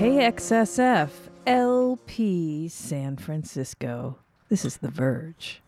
[0.00, 1.10] KXSF
[1.46, 4.16] LP San Francisco.
[4.48, 5.60] This is The Verge.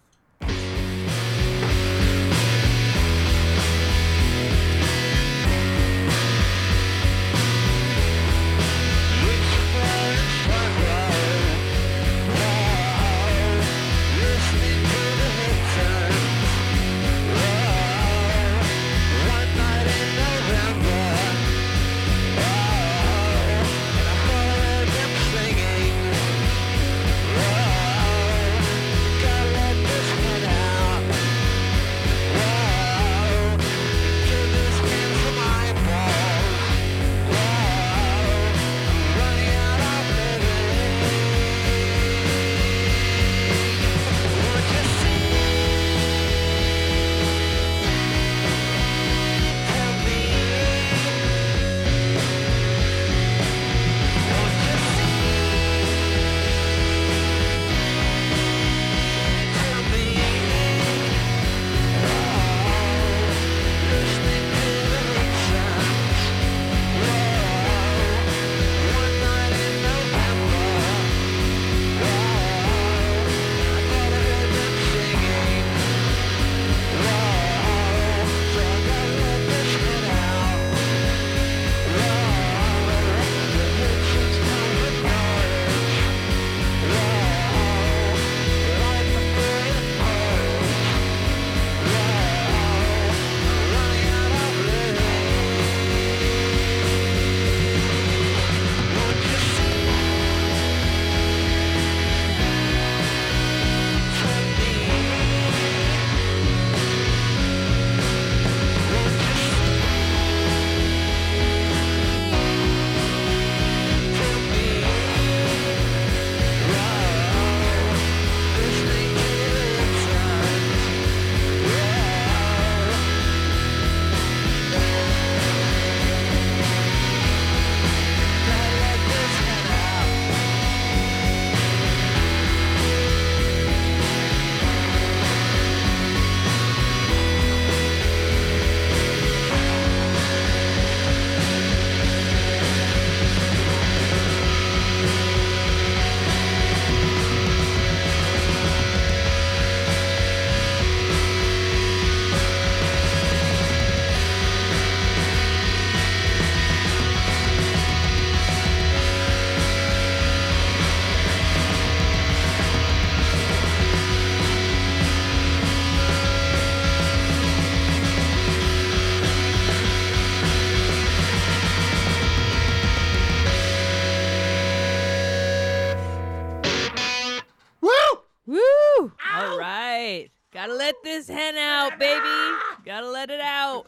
[183.22, 183.86] Let it out.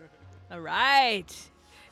[0.50, 1.26] All right.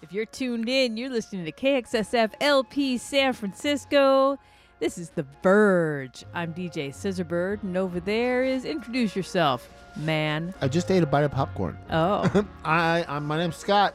[0.01, 4.39] If you're tuned in, you're listening to KXSF LP San Francisco.
[4.81, 6.25] This is The Verge.
[6.33, 10.55] I'm DJ Scissorbird, and over there is introduce yourself, man.
[10.63, 11.77] I just ate a bite of popcorn.
[11.91, 13.95] Oh, I, I'm, my name's Scott.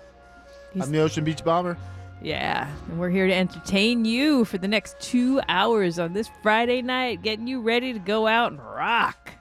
[0.74, 1.76] He's- I'm the Ocean Beach Bomber.
[2.22, 2.70] yeah.
[2.90, 7.24] And we're here to entertain you for the next two hours on this Friday night,
[7.24, 9.32] getting you ready to go out and rock.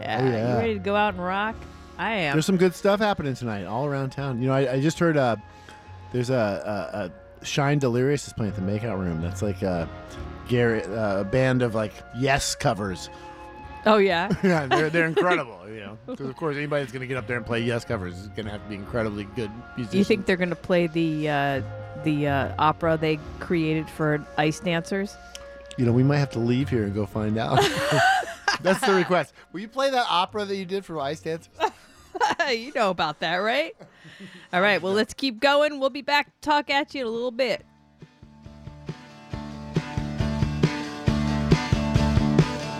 [0.00, 0.20] Yeah.
[0.20, 0.52] Oh, yeah.
[0.54, 1.54] You ready to go out and rock?
[1.98, 2.34] I am.
[2.34, 4.40] There's some good stuff happening tonight all around town.
[4.40, 5.36] You know, I, I just heard uh,
[6.12, 9.22] there's a, a, a Shine Delirious is playing at the Makeout Room.
[9.22, 9.88] That's like a,
[10.50, 13.08] uh, a band of like Yes covers.
[13.86, 14.28] oh, yeah.
[14.42, 15.60] yeah, they're, they're incredible.
[15.68, 17.84] You know, because of course anybody that's going to get up there and play Yes
[17.84, 19.90] covers is going to have to be incredibly good musicians.
[19.90, 21.62] Do you think they're going to play the uh,
[22.04, 25.16] the uh, opera they created for ice dancers?
[25.76, 27.58] You know, we might have to leave here and go find out.
[28.62, 29.34] That's the request.
[29.52, 31.48] Will you play that opera that you did for Ice Dancers?
[32.50, 33.76] you know about that, right?
[34.52, 35.80] All right, well, let's keep going.
[35.80, 37.64] We'll be back to talk at you in a little bit.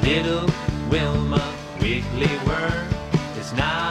[0.02, 0.48] Little
[0.88, 2.88] Wilma Wiggly Worm
[3.38, 3.85] is not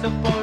[0.00, 0.37] supposed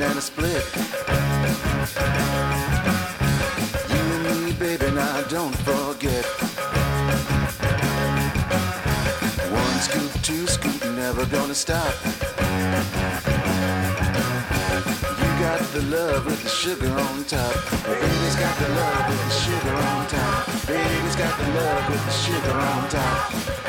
[0.00, 0.64] Big banana split.
[3.90, 6.24] You and me, baby, now don't forget.
[9.52, 11.94] One scoop, two scoop, never gonna stop.
[15.20, 17.54] You got the love with the sugar on top.
[17.84, 20.46] Baby's got the love with the sugar on top.
[20.66, 23.59] Baby's got the love with the sugar on top.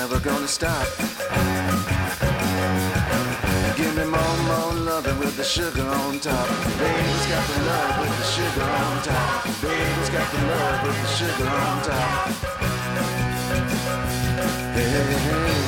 [0.00, 0.86] Never gonna stop.
[3.76, 6.48] Give me more, more loving with the sugar on top.
[6.78, 9.44] Baby's got the love with the sugar on top.
[9.60, 12.28] Baby's got the love with the sugar on top.
[14.76, 15.67] Hey, hey, hey.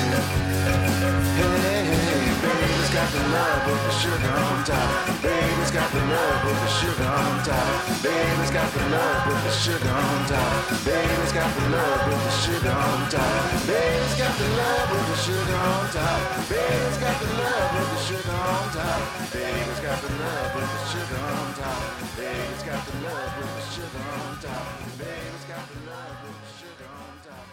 [2.91, 5.23] Baby's got the love with the sugar on top.
[5.23, 8.03] Baby's got the love with the sugar on top.
[8.03, 10.51] Baby's got the love with the sugar on top.
[10.85, 13.31] Baby's got the love with the sugar on top.
[13.71, 16.21] Baby's got the love with the sugar on top.
[16.51, 19.01] Baby's got the love with the sugar on top.
[19.31, 21.83] Baby's got the love with the sugar on top.
[22.19, 24.67] Baby's got the love with the sugar on top.
[24.99, 27.51] Baby's got the love with the sugar on top.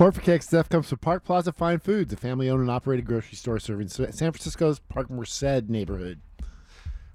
[0.00, 3.58] Support for KXF comes from Park Plaza Fine Foods, a family-owned and operated grocery store
[3.58, 6.20] serving San Francisco's Parkmerced neighborhood.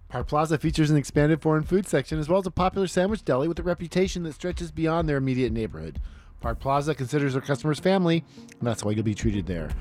[0.08, 3.48] Park Plaza features an expanded foreign food section as well as a popular sandwich deli
[3.48, 6.00] with a reputation that stretches beyond their immediate neighborhood.
[6.42, 8.24] Park Plaza considers their customers family,
[8.60, 9.72] and that's why you'll be treated there.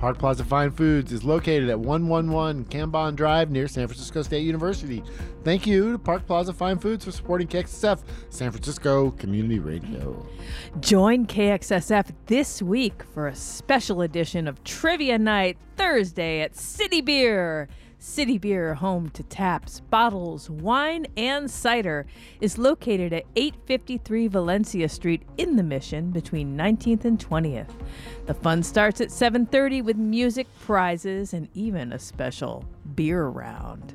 [0.00, 5.04] Park Plaza Fine Foods is located at 111 Cambon Drive near San Francisco State University.
[5.44, 10.26] Thank you to Park Plaza Fine Foods for supporting KXSF, San Francisco Community Radio.
[10.80, 17.68] Join KXSF this week for a special edition of Trivia Night Thursday at City Beer.
[18.02, 22.06] City Beer, home to taps, bottles, wine, and cider,
[22.40, 27.68] is located at 853 Valencia Street in the Mission between 19th and 20th.
[28.24, 33.92] The fun starts at 7:30 with music, prizes, and even a special beer round.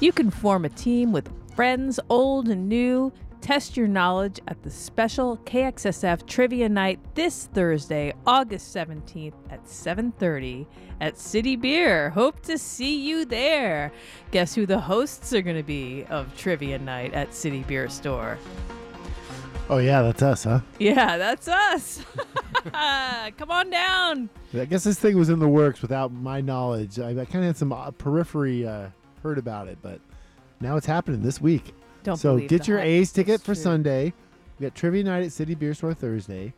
[0.00, 3.12] You can form a team with friends old and new.
[3.40, 10.66] Test your knowledge at the special KXSF Trivia Night this Thursday, August 17th at 7:30
[11.00, 12.10] at City Beer.
[12.10, 13.92] Hope to see you there.
[14.30, 18.38] Guess who the hosts are going to be of Trivia Night at City Beer Store?
[19.70, 20.60] Oh yeah, that's us, huh?
[20.78, 22.04] Yeah, that's us.
[23.38, 24.28] Come on down.
[24.52, 26.98] I guess this thing was in the works without my knowledge.
[26.98, 28.88] I, I kind of had some uh, periphery uh,
[29.22, 30.00] heard about it, but
[30.60, 31.72] now it's happening this week.
[32.02, 32.86] Don't so get your hype.
[32.86, 33.62] A's ticket It's for true.
[33.62, 34.12] Sunday.
[34.58, 36.52] We got trivia night at City Beer Store Thursday.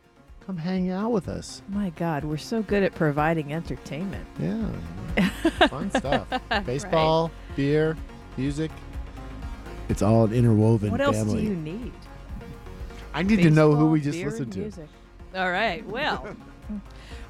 [0.45, 1.61] Come hang out with us.
[1.69, 4.25] My God, we're so good at providing entertainment.
[4.39, 5.29] Yeah,
[5.69, 6.27] fun stuff.
[6.65, 7.95] Baseball, beer,
[8.35, 8.69] music.
[9.87, 11.41] It's all an interwoven What else family.
[11.43, 11.93] do you need?
[13.13, 14.59] I need to know who we just listened to.
[14.59, 14.87] music.
[15.35, 15.85] All right.
[15.85, 16.35] Well,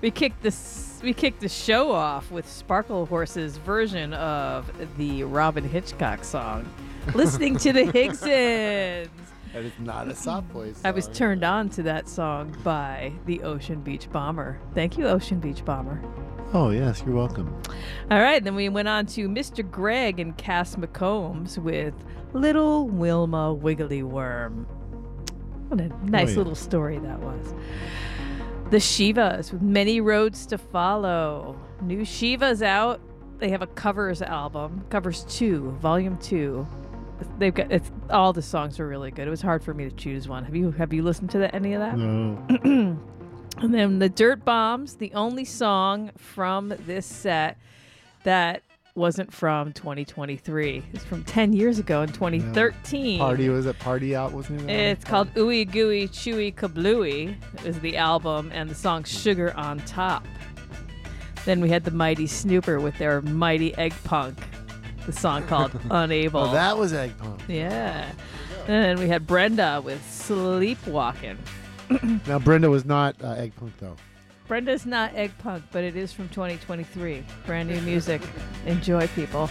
[0.02, 6.24] we kicked this we kicked the show off with Sparklehorse's version of the Robyn Hitchcock
[6.24, 6.66] song,
[7.14, 9.10] "Listening to the Higsons."
[9.54, 10.82] That is not a soft voice.
[10.84, 14.60] I was turned on to that song by the Ocean Beach Bomber.
[14.74, 16.02] Thank you, Ocean Beach Bomber.
[16.54, 17.56] Oh yes, you're welcome.
[18.10, 19.70] All right, then we went on to Mr.
[19.70, 21.94] Greg and Cass McCombs with
[22.34, 24.66] Little Wilma Wiggly Worm.
[25.68, 26.38] What a nice oh, yeah.
[26.38, 27.54] little story that was.
[28.72, 31.60] The Shivas with many roads to follow.
[31.82, 33.02] New Shivas out.
[33.38, 36.68] They have a covers album, covers two, volume two.
[37.38, 39.28] They've got it's all the songs are really good.
[39.28, 40.44] It was hard for me to choose one.
[40.44, 41.98] Have you have you listened to the, any of that?
[41.98, 43.00] No.
[43.58, 47.58] And then the Dirtbombs, the only song from this set
[48.24, 48.64] that
[48.96, 50.84] wasn't from 2023.
[50.94, 53.20] It's from 10 years ago in 2013.
[53.20, 53.78] Party was it?
[53.80, 54.70] Party out wasn't it?
[54.70, 60.26] It's called Ooey Gooey Chewy Kablooey is the album and the song Sugar on Top.
[61.46, 64.38] Then we had the Mighty Snooper with their Mighty Egg Punk,
[65.06, 66.42] the song called Unable.
[66.42, 67.42] Oh, that was Egg Punk.
[67.48, 68.12] yeah.
[68.68, 71.38] And we had Brenda with Sleepwalking.
[72.28, 73.96] Now Brenda was not uh, Egg Punk though.
[74.48, 77.24] Brenda's not egg punk, but it is from 2023.
[77.46, 78.22] Brand new music.
[78.66, 79.50] Enjoy, people.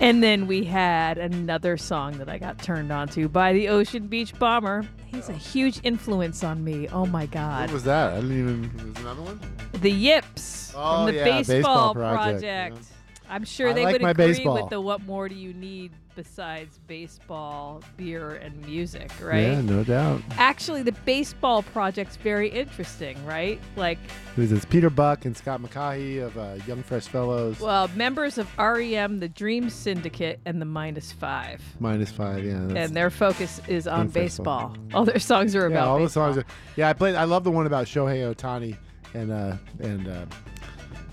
[0.00, 4.08] And then we had another song that I got turned on to by the Ocean
[4.08, 4.84] Beach Bomber.
[5.06, 6.88] He's a huge influence on me.
[6.88, 7.68] Oh my God.
[7.68, 8.14] What was that?
[8.14, 8.92] I didn't even.
[8.94, 9.40] Was another one?
[9.80, 12.40] The Yips Oh, from the yeah, Baseball, Baseball Project.
[12.74, 12.86] Project,
[13.28, 14.54] I'm sure I they like would agree baseball.
[14.54, 19.42] with the what more do you need besides baseball, beer, and music, right?
[19.42, 20.22] Yeah, no doubt.
[20.38, 23.60] Actually, the Baseball Project's very interesting, right?
[23.76, 23.98] Like,
[24.34, 24.64] Who's this?
[24.64, 27.60] Peter Buck and Scott McCaughey of uh, Young Fresh Fellows.
[27.60, 31.62] Well, members of REM, the Dream Syndicate, and the Minus Five.
[31.78, 32.44] Minus five.
[32.44, 32.54] Yeah.
[32.54, 34.74] And their focus is on baseball.
[34.94, 36.38] All their songs are yeah, about all the songs.
[36.38, 36.44] Are,
[36.76, 37.14] yeah, I played.
[37.14, 38.76] I love the one about Shohei Ohtani
[39.14, 40.26] and uh and uh,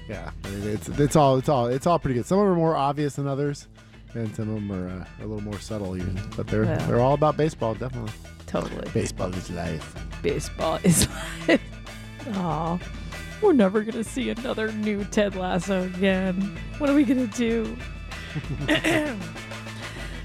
[0.10, 0.32] yeah,
[0.66, 2.26] it's it's all it's all it's all pretty good.
[2.26, 3.68] Some of them are more obvious than others,
[4.14, 6.20] and some of them are uh, a little more subtle even.
[6.36, 6.78] But they're Yeah.
[6.88, 8.12] they're all about baseball, definitely.
[8.48, 8.88] Totally.
[8.94, 9.96] Baseball is life.
[10.22, 11.08] Baseball is
[11.48, 11.62] life.
[12.36, 12.80] Aw.
[13.42, 16.58] We're never going to see another new Ted Lasso again.
[16.78, 17.76] What are we going to do?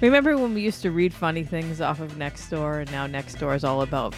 [0.01, 3.65] Remember when we used to read funny things off of Nextdoor, and now Nextdoor is
[3.65, 4.15] all about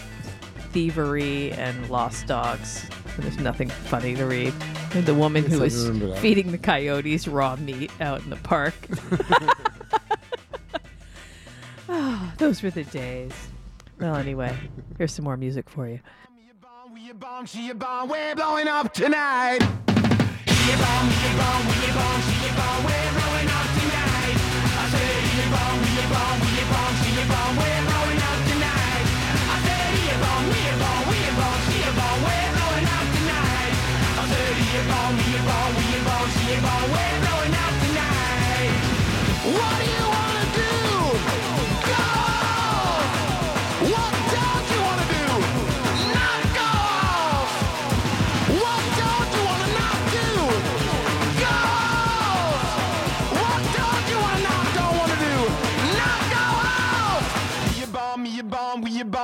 [0.71, 2.85] thievery and lost dogs?
[3.15, 4.53] And there's nothing funny to read.
[4.93, 8.73] And the woman who was feeding the coyotes raw meat out in the park.
[11.89, 13.31] oh, those were the days.
[13.99, 14.55] Well, anyway,
[14.97, 15.99] here's some more music for you.
[16.93, 19.59] We a bomb, she a bomb, we're blowing up tonight.
[19.59, 23.67] She a bomb, we a bomb, we a bomb, she a bomb, we're blowing up
[23.79, 24.51] tonight.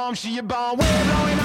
[0.07, 1.37] Bomb, she a bomb, we're blowing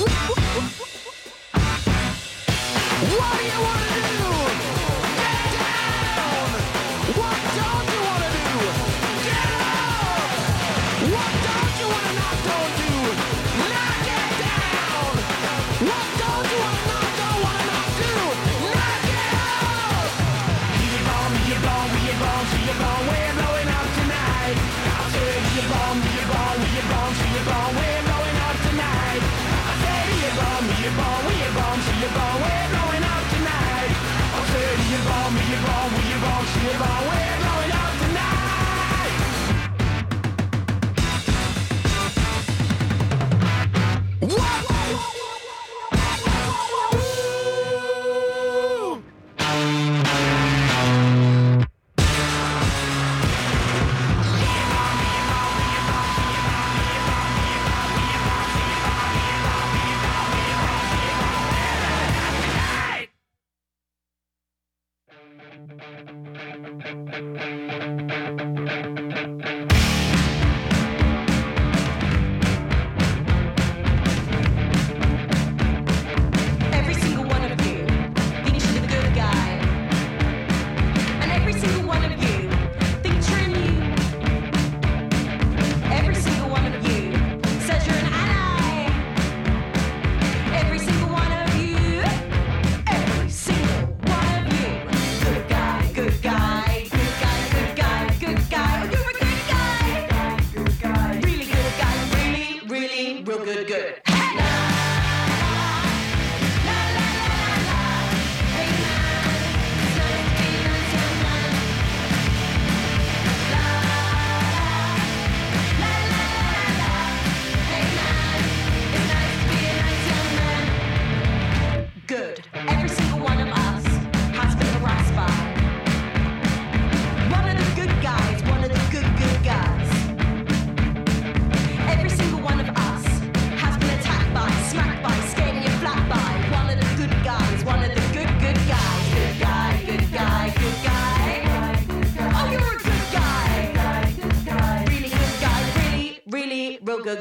[0.00, 0.29] What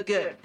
[0.03, 0.38] good,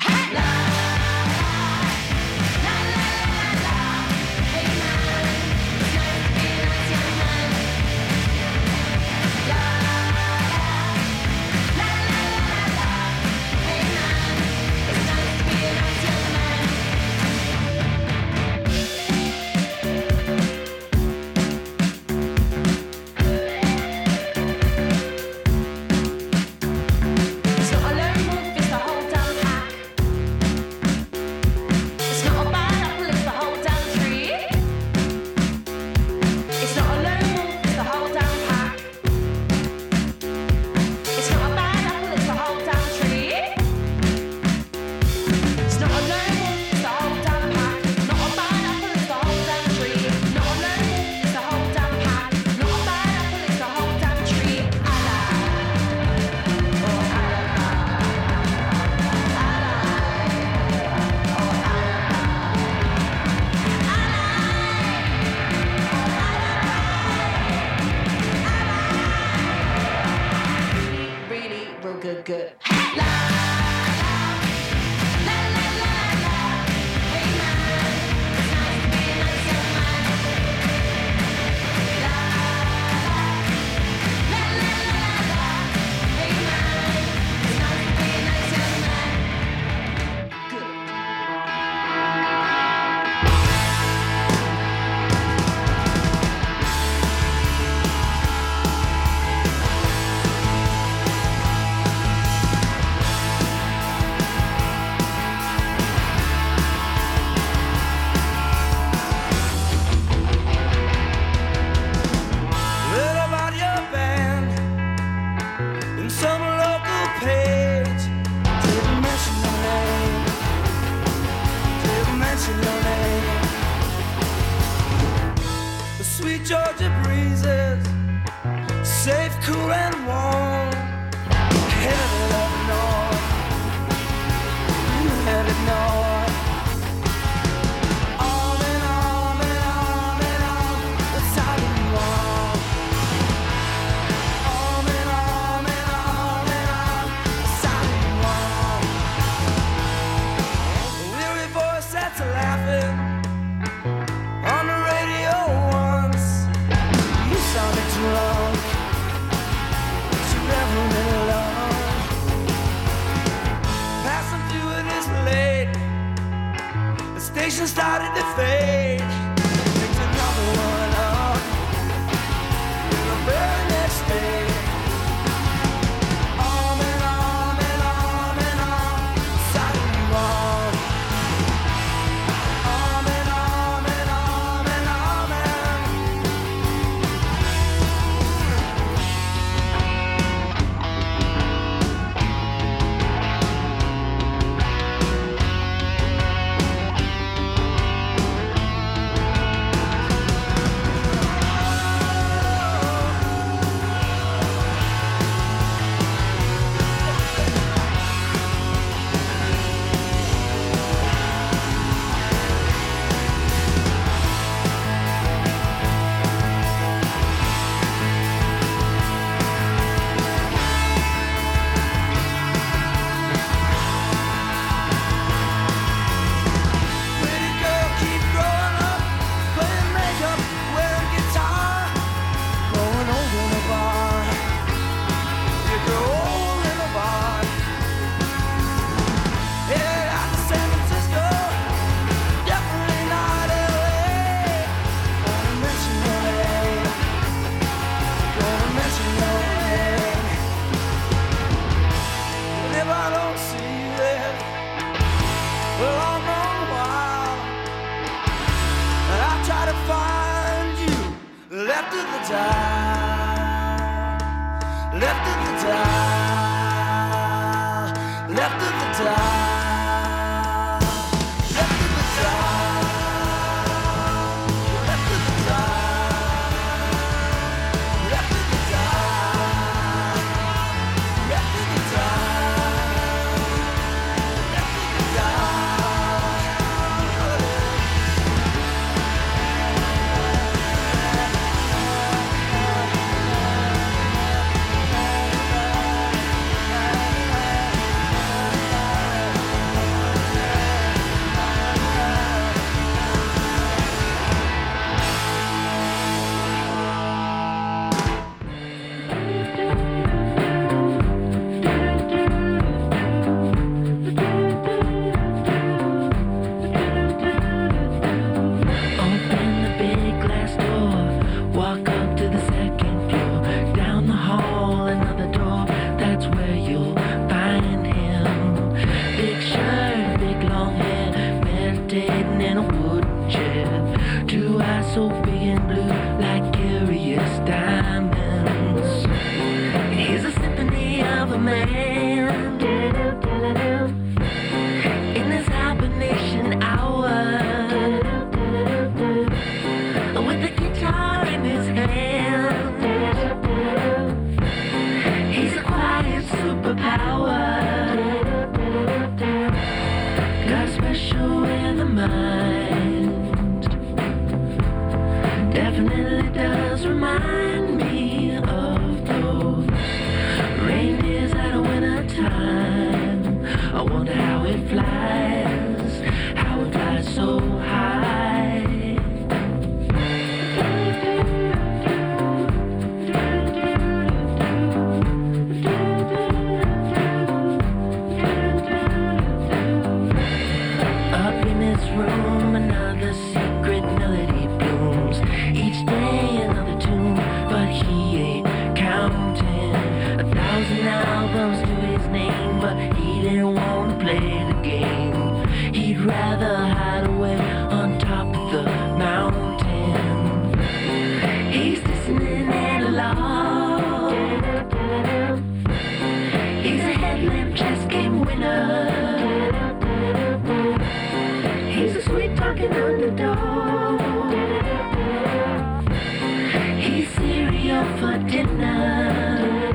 [427.99, 429.73] for dinner.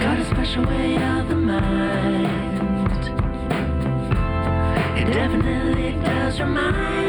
[0.00, 3.04] Got a special way of the mind.
[4.98, 7.07] It definitely does remind.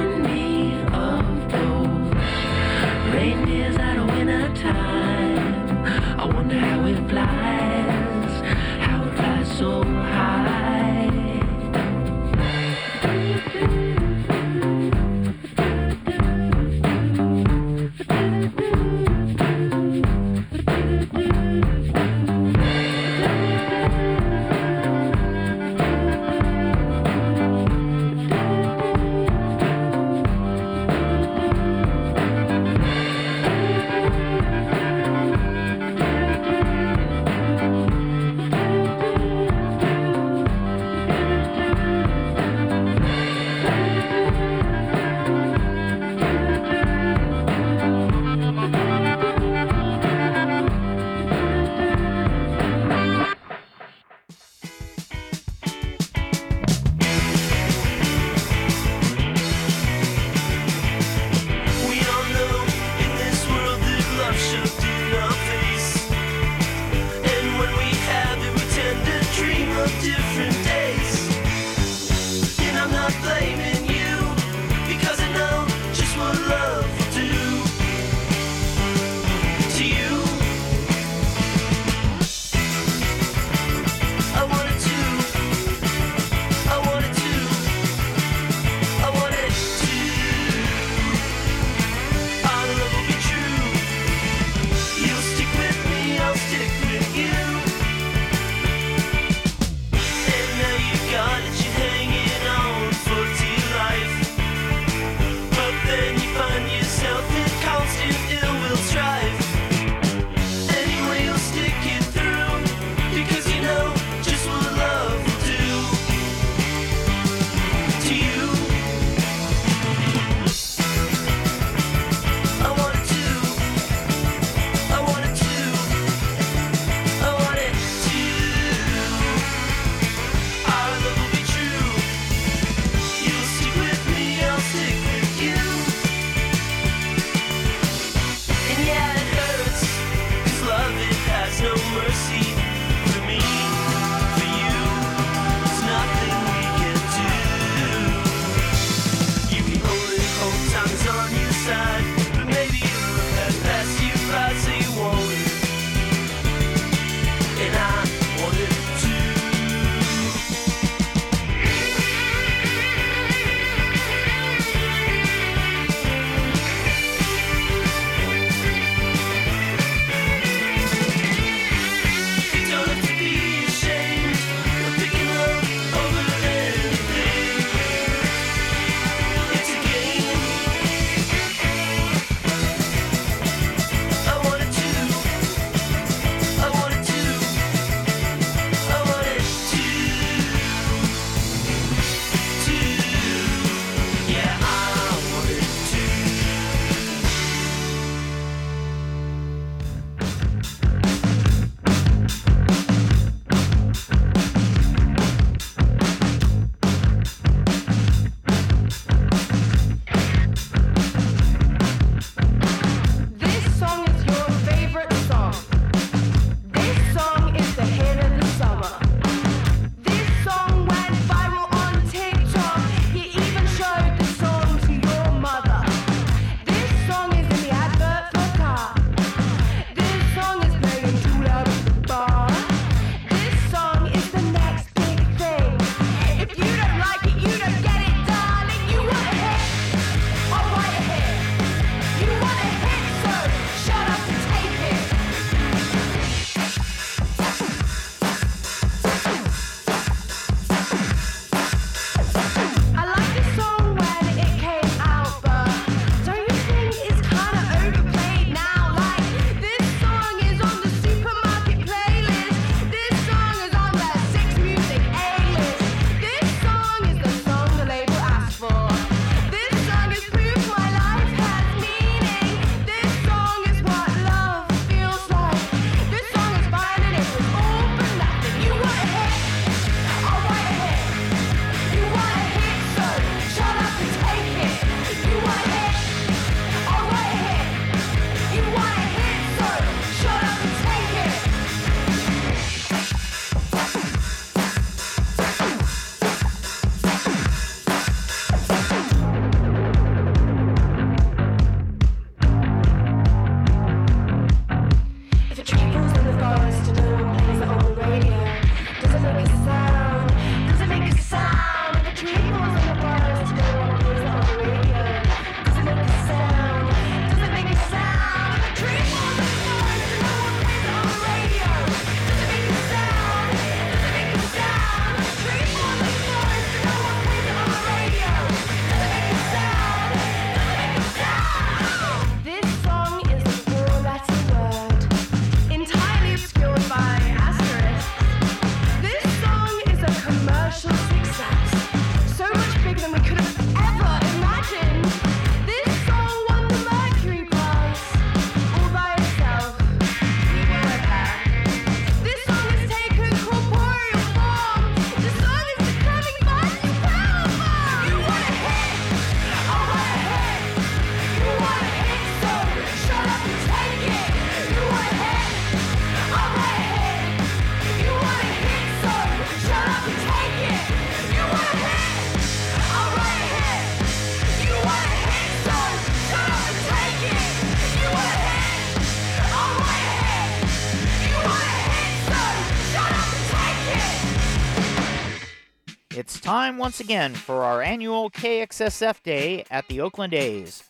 [386.69, 390.83] Time once again for our annual KXSF Day at the Oakland A's.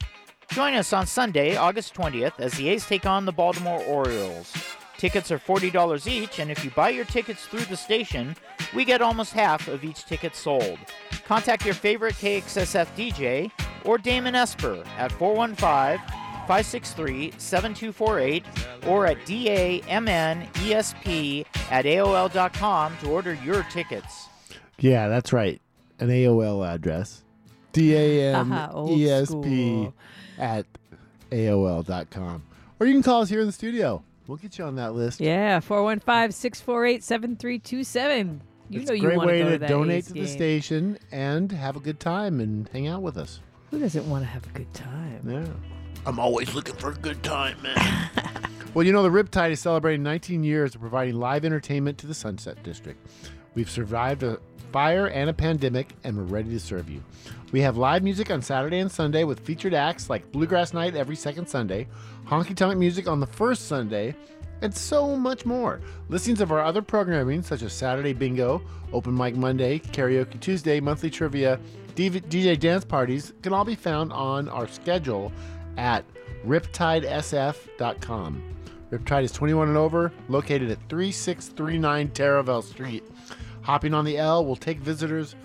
[0.52, 4.52] Join us on Sunday, August 20th, as the A's take on the Baltimore Orioles.
[4.98, 8.36] Tickets are $40 each, and if you buy your tickets through the station,
[8.76, 10.80] we get almost half of each ticket sold.
[11.26, 13.50] Contact your favorite KXSF DJ
[13.86, 16.06] or Damon Esper at 415
[16.46, 18.44] 563 7248
[18.86, 19.86] or at DAMNESP
[21.72, 24.28] at AOL.com to order your tickets.
[24.78, 25.62] Yeah, that's right.
[26.00, 27.24] An AOL address.
[27.74, 29.94] D A M Haha, old E S P school.
[30.38, 30.66] at
[31.32, 32.44] AOL.com.
[32.80, 34.04] Or you can call us here in the studio.
[34.28, 35.20] We'll get you on that list.
[35.20, 38.42] Yeah, 415 648 7327.
[38.70, 40.14] You it's know a you great want way to go to to donate A's to
[40.14, 40.28] the game.
[40.28, 43.40] station and have a good time and hang out with us.
[43.72, 45.22] Who doesn't want to have a good time?
[45.28, 45.46] Yeah.
[46.06, 48.10] I'm always looking for a good time, man.
[48.74, 52.14] well, you know, the Riptide is celebrating 19 years of providing live entertainment to the
[52.14, 53.00] Sunset District.
[53.56, 54.40] We've survived a
[54.72, 57.04] fire and a pandemic, and we're ready to serve you.
[57.52, 61.16] We have live music on Saturday and Sunday with featured acts like Bluegrass Night every
[61.16, 61.88] second Sunday,
[62.28, 64.16] honky tonk music on the first Sunday,
[64.62, 65.82] and so much more.
[66.10, 68.62] Listings of our other programming, such as Saturday Bingo,
[68.94, 71.60] Open Mic Monday, Karaoke Tuesday, Monthly Trivia,
[71.96, 75.32] DJ dance parties, can all be found on our schedule
[75.78, 76.06] at
[76.46, 78.44] riptidesf.com.
[78.92, 83.04] Riptide is 21 and over, located at 3639 Taraval Street.
[83.62, 85.36] Hopping on the L will take visitors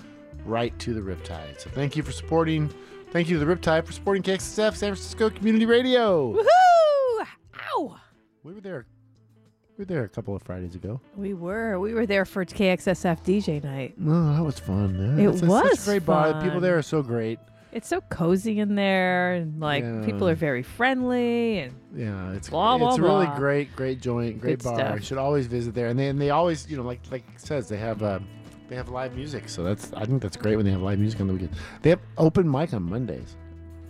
[0.44, 1.60] right to the Riptide.
[1.60, 2.72] So thank you for supporting.
[3.10, 6.32] Thank you to the Riptide for supporting KXSF San Francisco Community Radio.
[6.32, 7.26] Woohoo!
[7.76, 7.96] Ow!
[8.42, 8.86] We were there.
[9.76, 11.00] We were there a couple of Fridays ago.
[11.16, 11.78] We were.
[11.80, 13.94] We were there for KXSF DJ night.
[14.06, 14.94] Oh, that was fun.
[15.18, 16.32] Yeah, It it's- it's such was a great bar.
[16.32, 17.38] The People there are so great.
[17.74, 22.78] It's so cozy in there, and like people are very friendly, and Yeah, it's Blah,
[22.78, 23.36] blah, it's a really blah.
[23.36, 24.78] great, great joint, great Good bar.
[24.78, 24.94] stuff.
[25.00, 27.40] You should always visit there, and they and they always, you know, like like it
[27.40, 28.20] says, they have uh,
[28.68, 29.48] they have live music.
[29.48, 31.50] So that's I think that's great when they have live music on the weekend.
[31.82, 33.36] They have open mic on Mondays.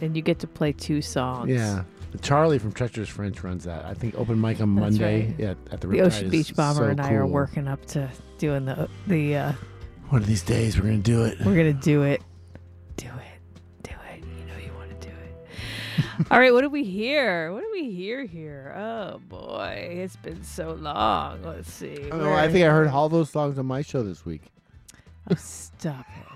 [0.01, 1.51] and you get to play two songs.
[1.51, 1.85] Yeah,
[2.22, 3.85] Charlie from Treacherous French runs that.
[3.85, 5.41] I think open mic on That's Monday right.
[5.41, 7.30] at, at the The Riptide Ocean is Beach Bomber so and I are cool.
[7.32, 9.37] working up to doing the the.
[9.37, 9.53] Uh,
[10.09, 11.39] One of these days we're gonna do it.
[11.45, 12.22] we're gonna do it.
[16.30, 16.53] All right.
[16.53, 17.53] What do we hear?
[17.53, 18.74] What do we hear here?
[18.76, 21.42] Oh boy, it's been so long.
[21.42, 22.11] Let's see.
[22.11, 24.42] I, Where- I think I heard all those songs on my show this week.
[25.30, 26.26] Oh, stop it.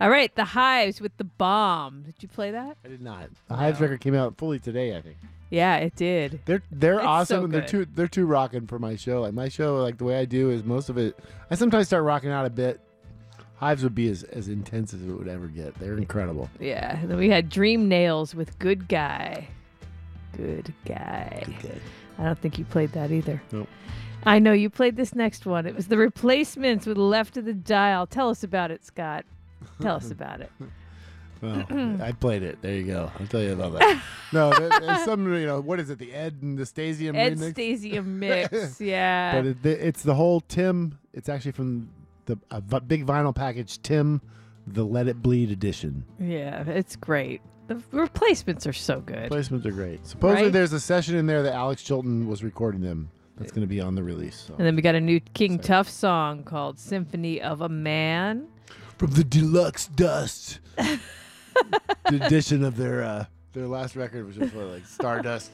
[0.00, 2.02] All right, the Hives with the bomb.
[2.04, 2.78] Did you play that?
[2.84, 3.28] I did not.
[3.48, 4.96] The Hives record came out fully today.
[4.96, 5.16] I think.
[5.50, 6.40] Yeah, it did.
[6.44, 7.68] They're they're It's awesome so and they're good.
[7.68, 9.20] too they're too rocking for my show.
[9.22, 11.18] Like my show, like the way I do is most of it.
[11.50, 12.80] I sometimes start rocking out a bit.
[13.60, 15.74] Hives would be as, as intense as it would ever get.
[15.74, 16.48] They're incredible.
[16.58, 16.98] Yeah.
[16.98, 19.48] And then we had Dream Nails with Good Guy.
[20.34, 21.44] Good Guy.
[22.18, 23.42] I don't think you played that either.
[23.52, 23.68] Nope.
[24.24, 25.66] I know you played this next one.
[25.66, 28.06] It was the replacements with Left of the Dial.
[28.06, 29.26] Tell us about it, Scott.
[29.82, 30.50] Tell us about it.
[31.42, 31.64] Well,
[32.02, 32.60] I played it.
[32.60, 33.10] There you go.
[33.18, 34.02] I'll tell you about that.
[34.32, 35.98] no, there, there's some you know what is it?
[35.98, 37.54] The Ed and the Stasium Ed remix.
[37.54, 38.78] Stasium mix.
[38.78, 39.40] Yeah.
[39.40, 40.98] But it, it's the whole Tim.
[41.14, 41.88] It's actually from
[42.30, 43.80] the a v- big vinyl package.
[43.82, 44.20] Tim,
[44.66, 46.04] the Let It Bleed edition.
[46.18, 47.40] yeah, it's great.
[47.68, 49.30] The replacements are so good.
[49.30, 50.04] Placements are great.
[50.06, 50.52] Supposedly, Right?
[50.52, 53.10] there's a session in there that Alex Chilton was recording them.
[53.36, 54.44] That's going to be on the release.
[54.48, 54.54] So.
[54.58, 55.58] And then we got a new King.
[55.58, 58.48] Tuff song called Symphony of a Man.
[58.98, 64.66] from the deluxe dust the edition of their uh their last record which was what,
[64.66, 65.50] like stardust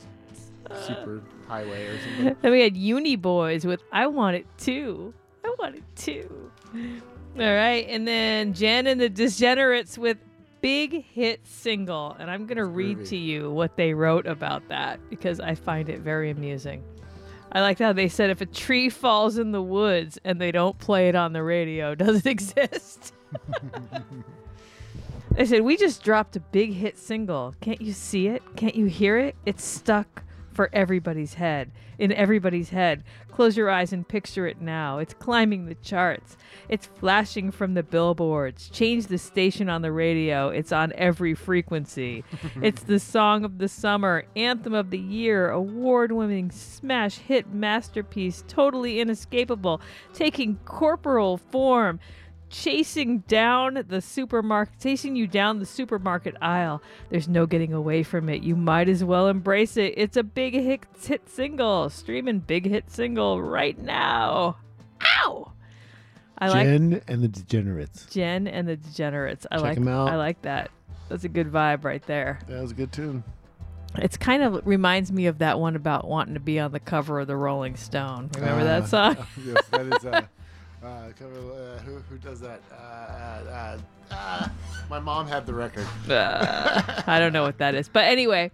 [0.85, 5.15] super highway or something Then we had Uni Boys with I Want It Too.
[5.45, 6.51] I Want It Too.
[7.39, 7.87] All right.
[7.89, 10.19] And then Jen and the Degenerates with
[10.61, 12.17] Big Hit Single.
[12.19, 13.09] And I'm going to read groovy.
[13.11, 16.83] to you what they wrote about that because I find it very amusing.
[17.53, 20.79] I liked how they said if a tree falls in the woods and they don't
[20.79, 23.13] play it on the radio, does it exist?
[25.37, 27.55] They said, We just dropped a big hit single.
[27.61, 28.43] Can't you see it?
[28.57, 29.37] Can't you hear it?
[29.45, 30.25] It's stuck
[30.57, 33.05] for everybody's head, in everybody's head.
[33.31, 34.99] Close your eyes and picture it now.
[34.99, 36.39] It's climbing the charts.
[36.71, 38.71] It's flashing from the billboards.
[38.71, 40.49] Change the station on the radio.
[40.49, 42.25] It's on every frequency.
[42.63, 48.43] it's the song of the summer, anthem of the year, award winning smash hit masterpiece,
[48.49, 49.83] totally inescapable,
[50.15, 52.01] taking corporal form
[52.49, 56.83] chasing down the supermarket chasing you down the supermarket aisle.
[57.11, 58.43] There's no getting away from it.
[58.43, 59.95] You might as well embrace it.
[59.97, 61.91] It's a big hit, hit single.
[61.91, 64.57] Streaming big hit single right now.
[65.03, 65.53] Ow!
[66.39, 68.07] I like jen and the degenerates.
[68.07, 69.47] Jen and the degenerates.
[69.51, 70.09] I Check like 'em out.
[70.11, 70.71] i like that.
[71.09, 72.41] That's a good vibe right there.
[72.49, 73.25] That was a good tune.
[73.99, 77.21] It's kind of reminds me of that one about wanting to be on the cover
[77.21, 78.29] of the rolling stone.
[78.35, 79.17] Remember Uh, that song?
[79.45, 80.23] Yes that is uh
[80.87, 82.61] Uh, cover, uh, who, who does that?
[82.73, 83.79] Uh, uh,
[84.13, 84.49] uh,
[84.89, 85.87] my mom had the record.
[86.09, 87.89] Uh, I don't know what that is.
[87.89, 88.53] But anyway,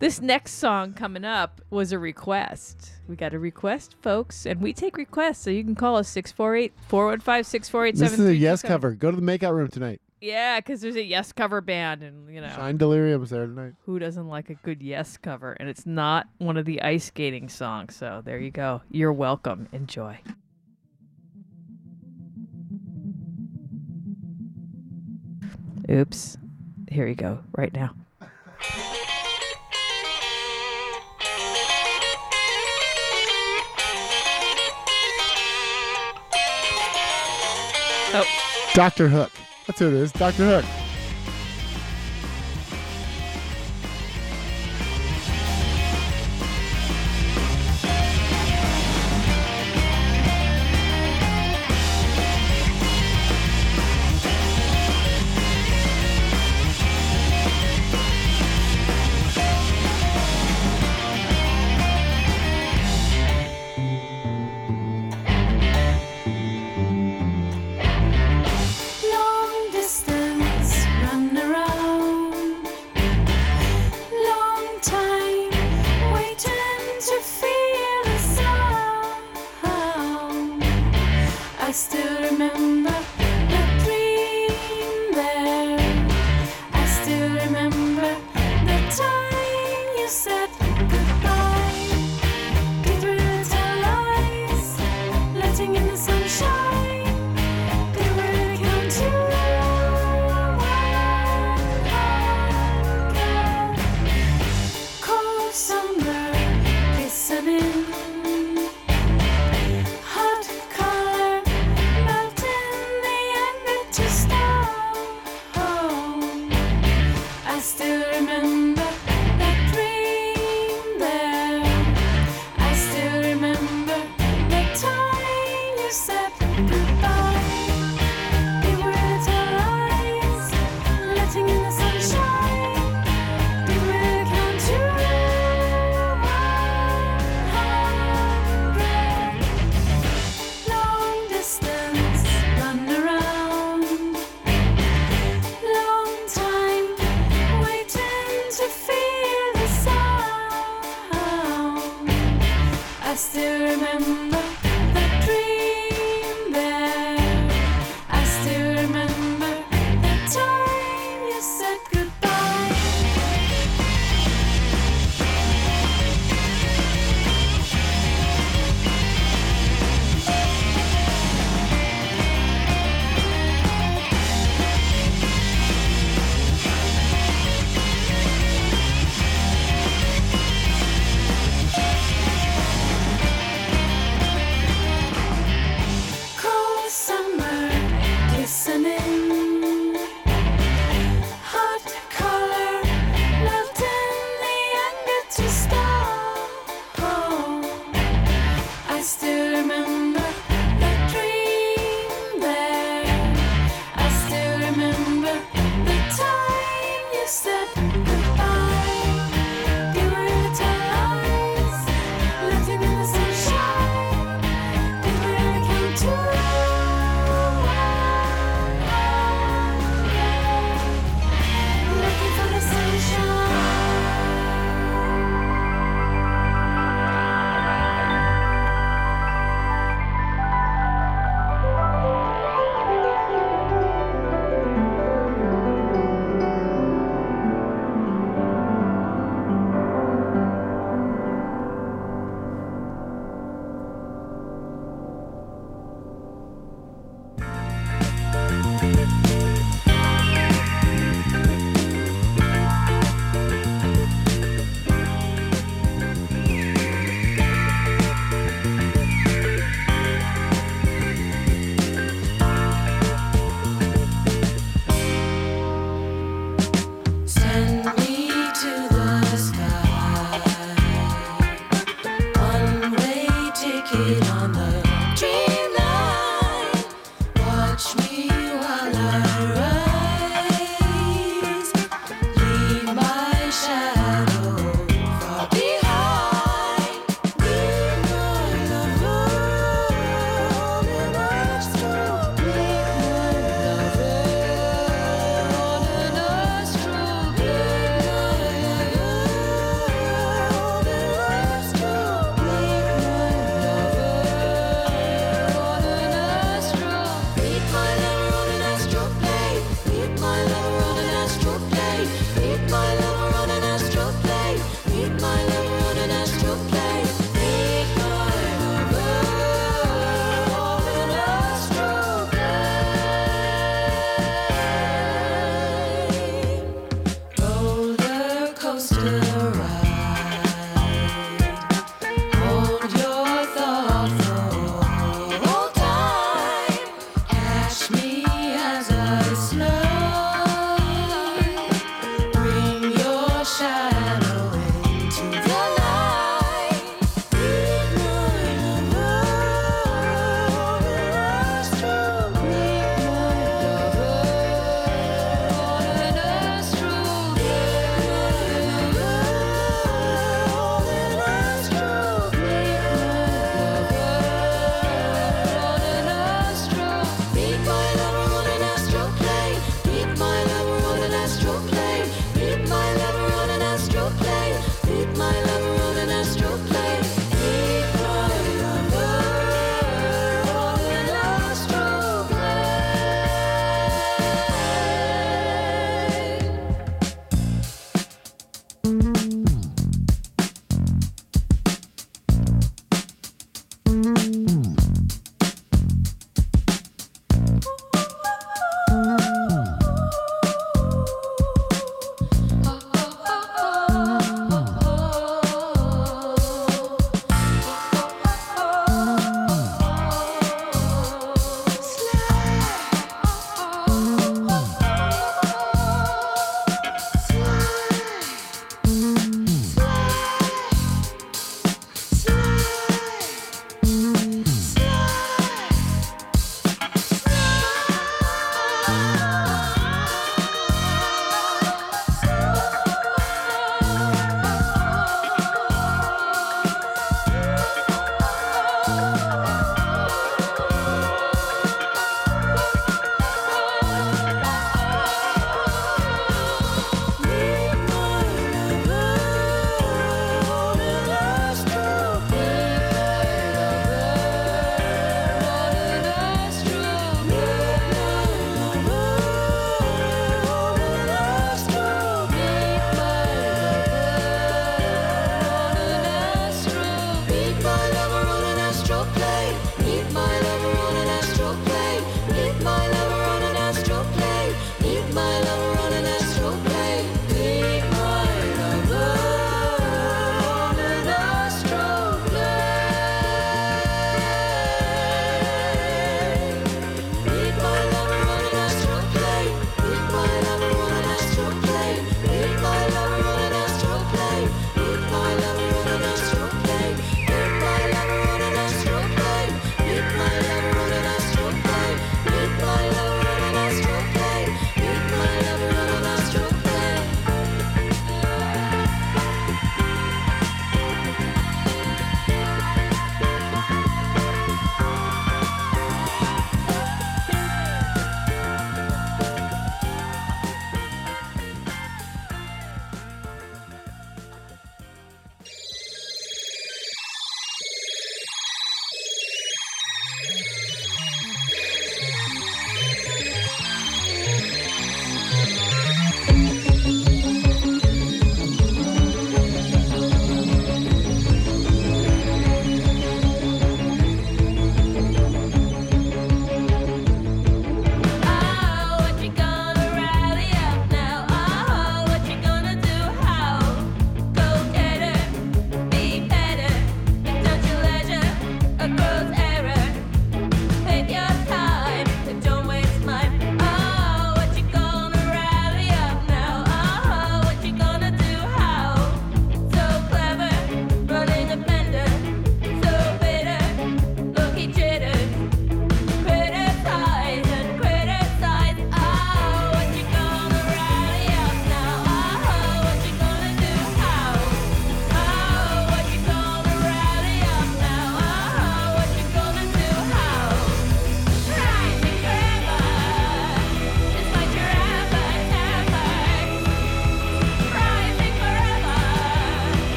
[0.00, 2.90] this next song coming up was a request.
[3.06, 5.38] We got a request, folks, and we take requests.
[5.38, 8.90] So you can call us 648 415 648 This is a yes cover.
[8.92, 10.00] Go to the makeout room tonight.
[10.20, 12.48] Yeah, because there's a yes cover band, and you know.
[12.48, 13.74] Shine Delirium's there tonight.
[13.86, 15.52] Who doesn't like a good yes cover?
[15.60, 17.94] And it's not one of the ice skating songs.
[17.94, 18.82] So there you go.
[18.90, 19.68] You're welcome.
[19.72, 20.18] Enjoy.
[25.90, 26.36] Oops.
[26.90, 27.94] Here you go, right now.
[38.10, 38.24] Oh,
[38.74, 39.30] Doctor Hook.
[39.66, 40.12] That's who it is.
[40.12, 40.87] Doctor Hook.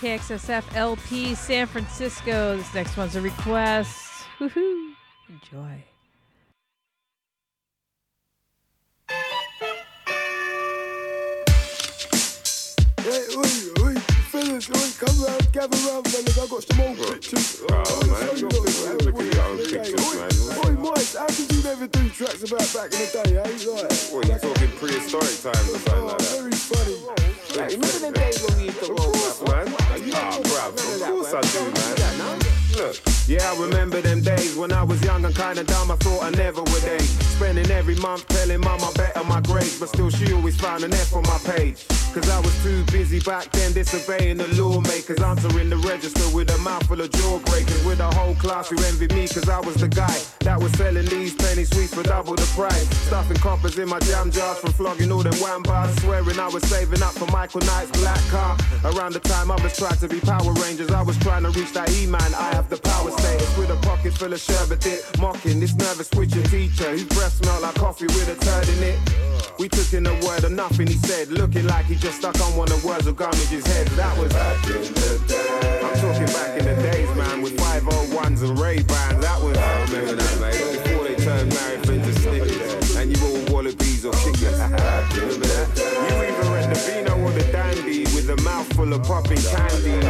[0.00, 2.56] KXSF LP San Francisco.
[2.56, 3.99] This next one's a request.
[42.50, 47.10] Was too busy back then disobeying the lawmakers, answering the register with a mouthful of
[47.10, 47.84] jawbreakers.
[47.86, 51.06] With a whole class who envied me cause I was the guy that was selling
[51.06, 52.88] these penny sweets for double the price.
[53.06, 55.94] Stuffing coppers in my jam jars from flogging all them wham bars.
[56.02, 58.58] Swearing I was saving up for Michael Knight's black car.
[58.84, 61.88] Around the time others tried to be Power Rangers, I was trying to reach that
[61.88, 62.34] He-Man.
[62.34, 65.04] I have the power status with a pocket full of sherbet dip.
[65.20, 69.29] Mocking this nervous switching teacher whose breath smelled like coffee with a turd in it.
[69.58, 72.56] We took in a word of nothing he said, looking like he just stuck on
[72.56, 73.86] one of Worzel Gummidge's head.
[73.88, 75.80] That was back in the day.
[75.84, 79.20] I'm talking back in the days, man, with 501s and Ray Bans.
[79.20, 79.56] That was.
[79.56, 80.82] I remember that, mate.
[80.82, 84.58] Before they turned marathon to Snickers, and you all wallabies or kickers.
[84.58, 85.68] remember that?
[85.76, 90.00] You either read the Beano or the Dandy with a mouthful of popping candy.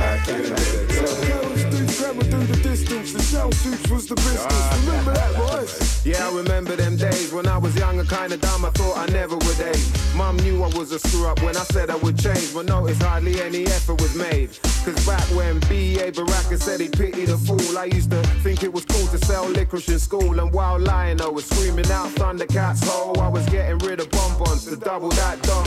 [0.94, 3.12] Girls do through the distance.
[3.12, 4.46] The shell suits was the business.
[4.48, 6.06] Ah, remember that, boys?
[6.06, 8.64] Yeah, I remember them days when I was young and kinda dumb.
[8.64, 9.86] I thought I never would age.
[10.14, 13.02] Mum knew I was a screw up when I said I would change, but noticed
[13.02, 14.50] hardly any effort was made.
[14.84, 16.10] Cause back when B.A.
[16.10, 19.46] Baracus said he'd pity the fool, I used to think it was cool to sell
[19.48, 20.40] licorice in school.
[20.40, 23.12] And while lying, I was screaming out Thundercats ho.
[23.20, 25.64] I was getting rid of bonbons to double that dough.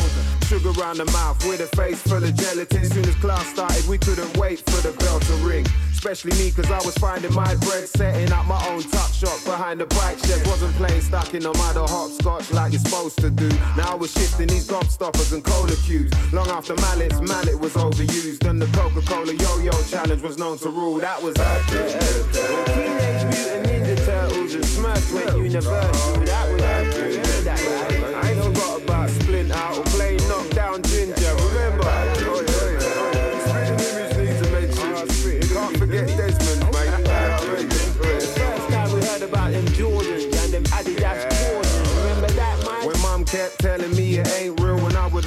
[0.48, 2.86] Sugar around the mouth with a face full of gelatin.
[2.86, 5.66] Soon as class started, we couldn't wait for the bell to ring.
[6.14, 9.80] Especially me, cause I was finding my bread, setting up my own tuck shop behind
[9.80, 10.46] the bike shed.
[10.46, 13.50] Wasn't playing stuck in no matter hopscotch like you're supposed to do.
[13.76, 16.14] Now I was shifting these gobstoppers and cola cubes.
[16.32, 18.48] Long after Mallett's, mallet was overused.
[18.48, 21.00] And the Coca Cola yo yo challenge was known to rule.
[21.00, 21.68] That was out.
[21.68, 26.26] Teenage Mutant Ninja Turtles and Smurfs went universal.
[26.26, 26.62] That was
[43.34, 44.63] kept telling me it ain't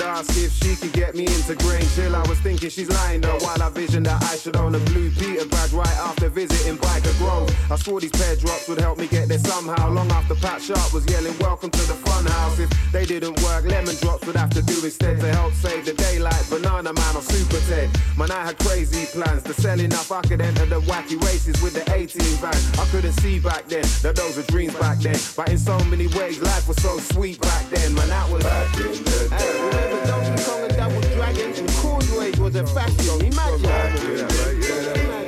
[0.07, 3.38] ask if she could get me into Grange Hill, I was thinking she's lying though.
[3.40, 7.16] While I visioned that I should own a blue Peter badge right after visiting Byker
[7.18, 7.50] Grove.
[7.70, 9.90] I swore these pear drops would help me get there somehow.
[9.90, 12.59] Long after Pat Sharp was yelling, Welcome to the fun house.
[12.59, 15.92] If they didn't work, lemon drops would have to do instead to help save the
[15.92, 17.90] day like Banana Man or Super Ted.
[18.16, 21.74] Man, I had crazy plans to sell enough I could enter the wacky races with
[21.74, 22.54] the A-Team van.
[22.80, 25.18] I couldn't see back then that those were dreams back then.
[25.36, 27.94] But in so many ways, life was so sweet back then.
[27.94, 29.95] Man, that was back in the day.
[29.97, 33.20] Hey, remember Donkey Kong and Double Dragon and Causeways was a fashion.
[33.24, 34.26] Imagine.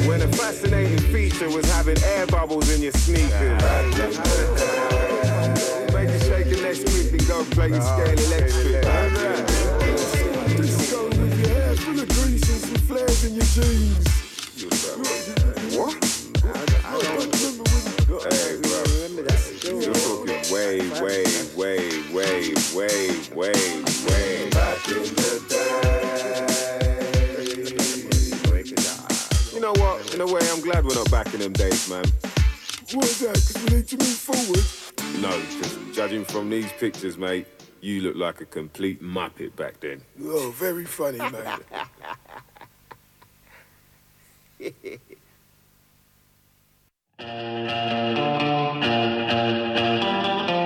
[0.07, 3.63] When a fascinating feature was having air bubbles in your sneakers.
[5.93, 6.61] Make you shake your
[7.27, 8.83] go play your Scalextric.
[10.57, 14.07] Disco with your hair full of grease and some flares in your jeans.
[15.77, 15.95] What?
[18.33, 18.83] Hey, bro.
[19.69, 21.25] You're talking way, way,
[21.57, 21.81] way,
[22.17, 23.53] way, way, way,
[24.07, 24.58] way the
[24.89, 24.95] You
[29.61, 30.15] know what?
[30.15, 32.07] In a way, I'm glad we're not back in them days, man.
[32.95, 33.35] What's that?
[33.35, 34.65] Because we need to move forward.
[35.21, 37.47] No, because judging from these pictures, mate,
[37.83, 40.01] you look like a complete muppet back then.
[40.25, 41.61] Oh, very funny, man.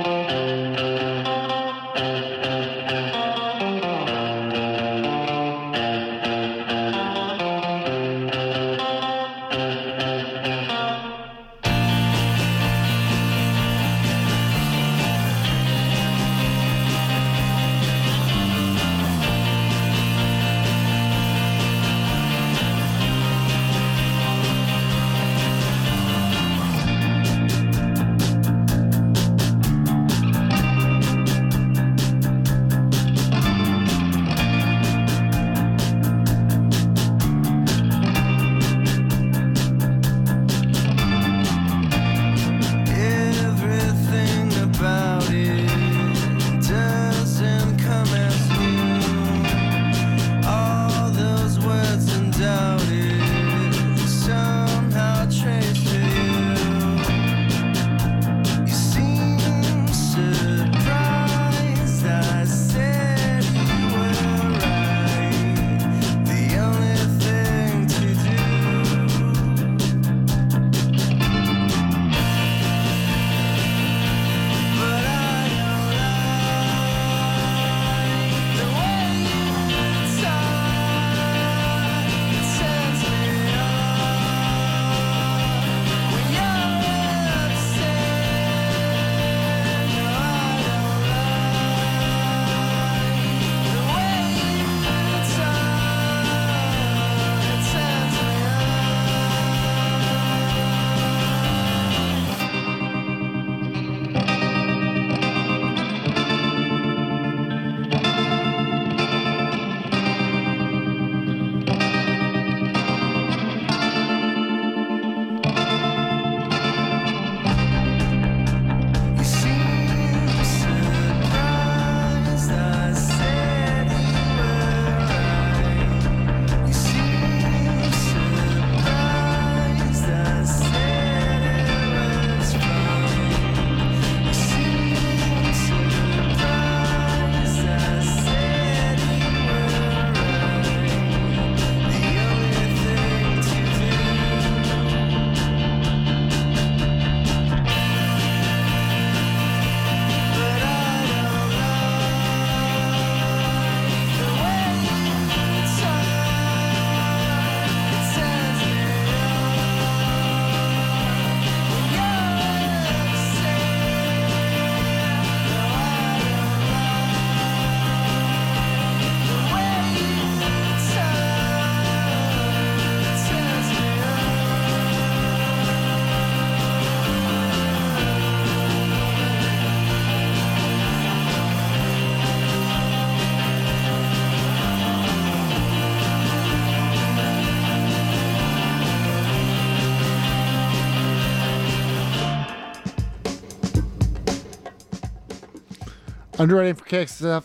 [196.43, 197.45] Underwriting for KXSF.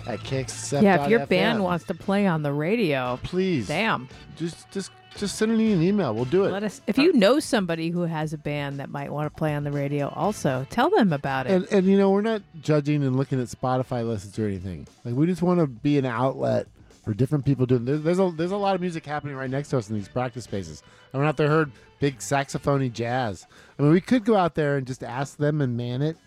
[0.07, 0.81] at KXSF.
[0.81, 3.67] Yeah, if your band wants to play on the radio, please.
[3.67, 4.09] Damn.
[4.35, 6.13] Just, just, just send me an email.
[6.13, 6.51] We'll do it.
[6.51, 6.81] Let us.
[6.87, 9.71] If you know somebody who has a band that might want to play on the
[9.71, 11.51] radio, also tell them about it.
[11.51, 14.87] And, and you know, we're not judging and looking at Spotify lists or anything.
[15.03, 16.67] Like we just want to be an outlet
[17.03, 17.85] for different people doing.
[17.85, 20.07] There's, there's a there's a lot of music happening right next to us in these
[20.07, 20.83] practice spaces.
[21.13, 23.45] I went out there, heard big saxophony jazz.
[23.77, 26.17] I mean, we could go out there and just ask them and man it,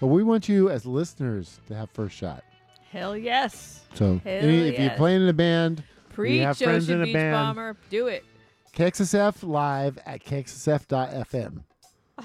[0.00, 2.44] but we want you as listeners to have first shot.
[2.90, 3.84] Hell yes.
[3.94, 7.02] So Hell any, if you're playing in a band, Preach, you have friends Ocean in
[7.02, 7.76] a Beach band, Bomber.
[7.90, 8.24] Do it.
[8.78, 11.62] KXSF live at KXSF.fm.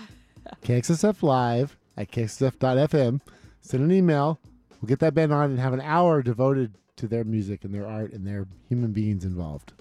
[0.63, 3.21] KXSF live at KXSF.fm.
[3.61, 4.39] Send an email.
[4.79, 7.87] We'll get that band on and have an hour devoted to their music and their
[7.87, 9.73] art and their human beings involved.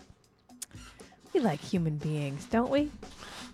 [1.35, 2.91] We like human beings, don't we?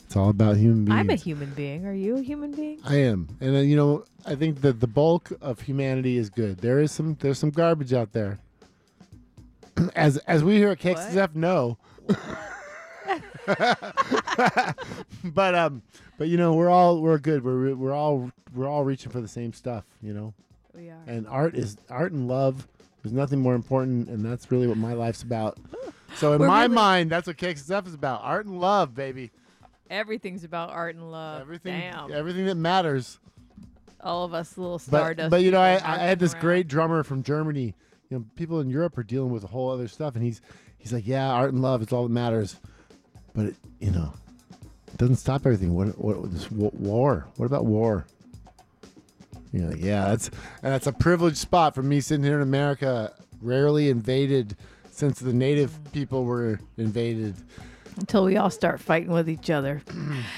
[0.04, 1.00] It's all about human beings.
[1.00, 1.86] I'm a human being.
[1.86, 2.78] Are you a human being?
[2.84, 6.58] I am, and uh, you know, I think that the bulk of humanity is good.
[6.58, 8.38] There is some, there's some garbage out there.
[9.96, 11.78] as as we here at KXSF know.
[15.24, 15.82] but um,
[16.18, 17.44] but you know, we're all we're good.
[17.44, 19.84] We're we're all we're all reaching for the same stuff.
[20.02, 20.34] You know.
[20.74, 21.02] We are.
[21.06, 22.68] And art is art and love.
[23.02, 25.58] There's nothing more important, and that's really what my life's about.
[26.16, 29.30] So in We're my really- mind, that's what KXSF is about: art and love, baby.
[29.90, 31.40] Everything's about art and love.
[31.42, 32.12] Everything, Damn.
[32.12, 33.18] everything that matters.
[34.00, 35.30] All of us little But stardust.
[35.30, 37.74] but you know, I, I had this marching great drummer from Germany.
[38.10, 40.40] You know, people in Europe are dealing with a whole other stuff, and he's
[40.76, 42.56] he's like, yeah, art and love is all that matters.
[43.38, 44.12] But it, you know,
[44.88, 45.72] it doesn't stop everything.
[45.72, 47.24] What what this war?
[47.36, 48.04] What about war?
[49.52, 50.26] You know, yeah, that's
[50.60, 54.56] and that's a privileged spot for me sitting here in America, rarely invaded
[54.90, 57.36] since the native people were invaded.
[57.96, 59.82] Until we all start fighting with each other.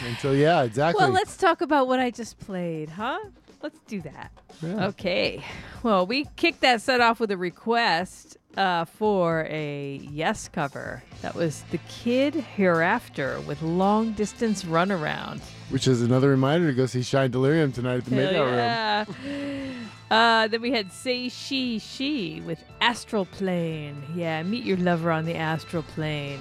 [0.04, 1.02] And so yeah, exactly.
[1.02, 3.18] Well, let's talk about what I just played, huh?
[3.62, 4.30] Let's do that.
[4.60, 4.88] Yeah.
[4.88, 5.42] Okay.
[5.82, 11.02] Well, we kicked that set off with a request uh, for a Yes cover.
[11.22, 15.40] That was The Kid Hereafter with Long Distance Runaround.
[15.70, 19.16] Which is another reminder to go see Shine Delirium tonight at the Hell Makeout Room.
[19.26, 19.70] yeah.
[20.10, 24.02] Uh, then we had Say She She with Astral Plane.
[24.14, 26.40] Yeah, meet your lover on the astral plane.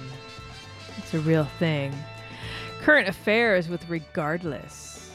[0.98, 1.94] It's a real thing.
[2.82, 5.12] Current Affairs with Regardless.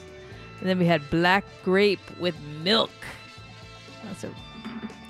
[0.62, 2.92] And then we had Black Grape with Milk.
[4.06, 4.32] That's a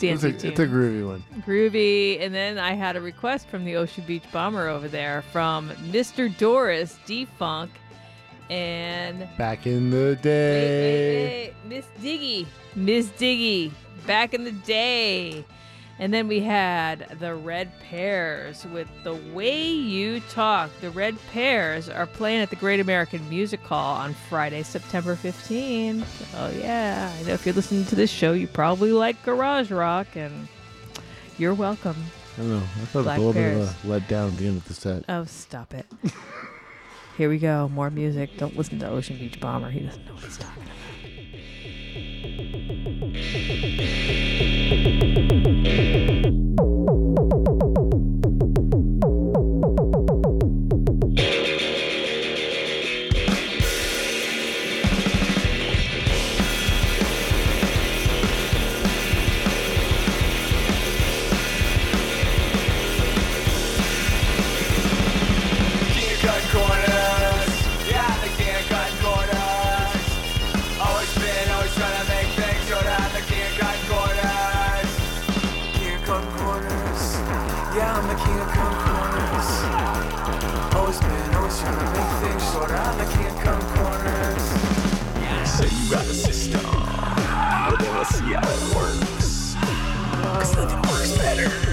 [0.08, 1.24] It's dancing a, it's a groovy one.
[1.46, 2.22] Groovy.
[2.22, 6.36] And then I had a request from the Ocean Beach Bomber over there from Mr.
[6.38, 7.70] Doris Defunk
[8.50, 11.54] and Back in the day.
[11.68, 12.46] Miss Diggy.
[12.76, 13.72] Miss Diggy.
[14.06, 15.44] Back in the day.
[15.98, 20.70] And then we had the Red Pears with The Way You Talk.
[20.82, 26.04] The Red Pears are playing at the Great American Music Hall on Friday, September 15th.
[26.36, 27.16] Oh, yeah.
[27.18, 30.50] I know if you're listening to this show, you probably like garage rock, and
[31.38, 31.96] you're welcome.
[32.38, 32.58] I don't know.
[32.58, 33.58] I thought Black it was a little Bears.
[33.58, 35.06] bit of a let down at the end of the set.
[35.08, 35.86] Oh, stop it.
[37.18, 37.70] Here we go.
[37.70, 38.36] More music.
[38.36, 39.70] Don't listen to Ocean Beach Bomber.
[39.70, 40.76] He doesn't know what he's talking about.
[45.66, 45.95] Thank you.
[91.26, 91.65] better.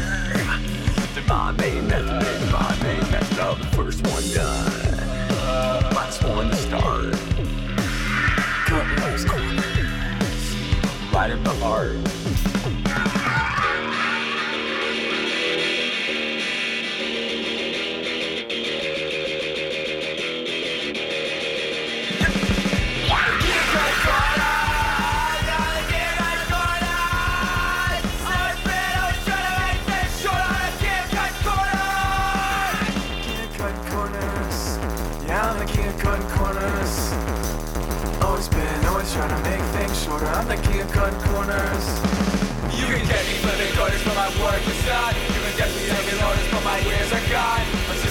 [44.05, 47.27] artist, my work is done You can definitely take an artist, but my ears are
[47.31, 47.66] gone.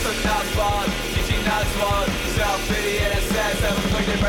[0.05, 2.09] I'm not a teaching not one.
[2.35, 4.21] Self-pity in a sense, I'm afflicted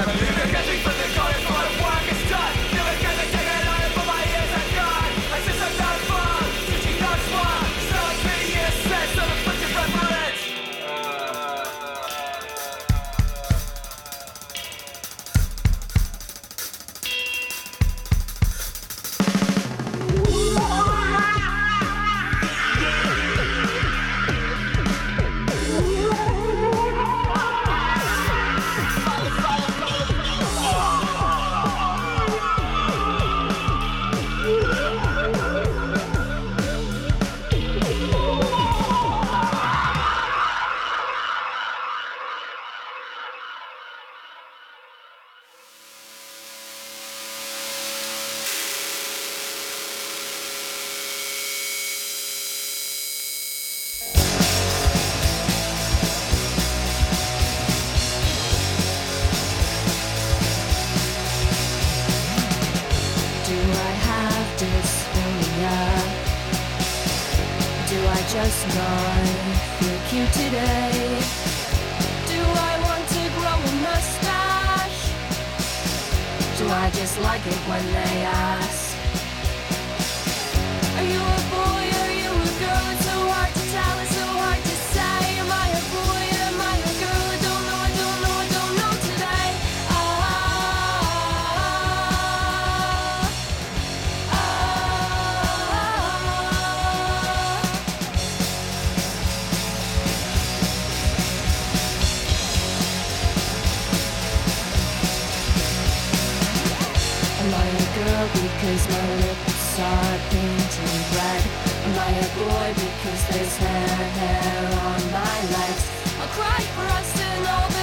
[107.42, 111.42] Am I a girl because my lips are painted red?
[111.86, 115.82] Am I a boy because there's hair, hair on my legs?
[116.20, 117.81] I'll cry for us to know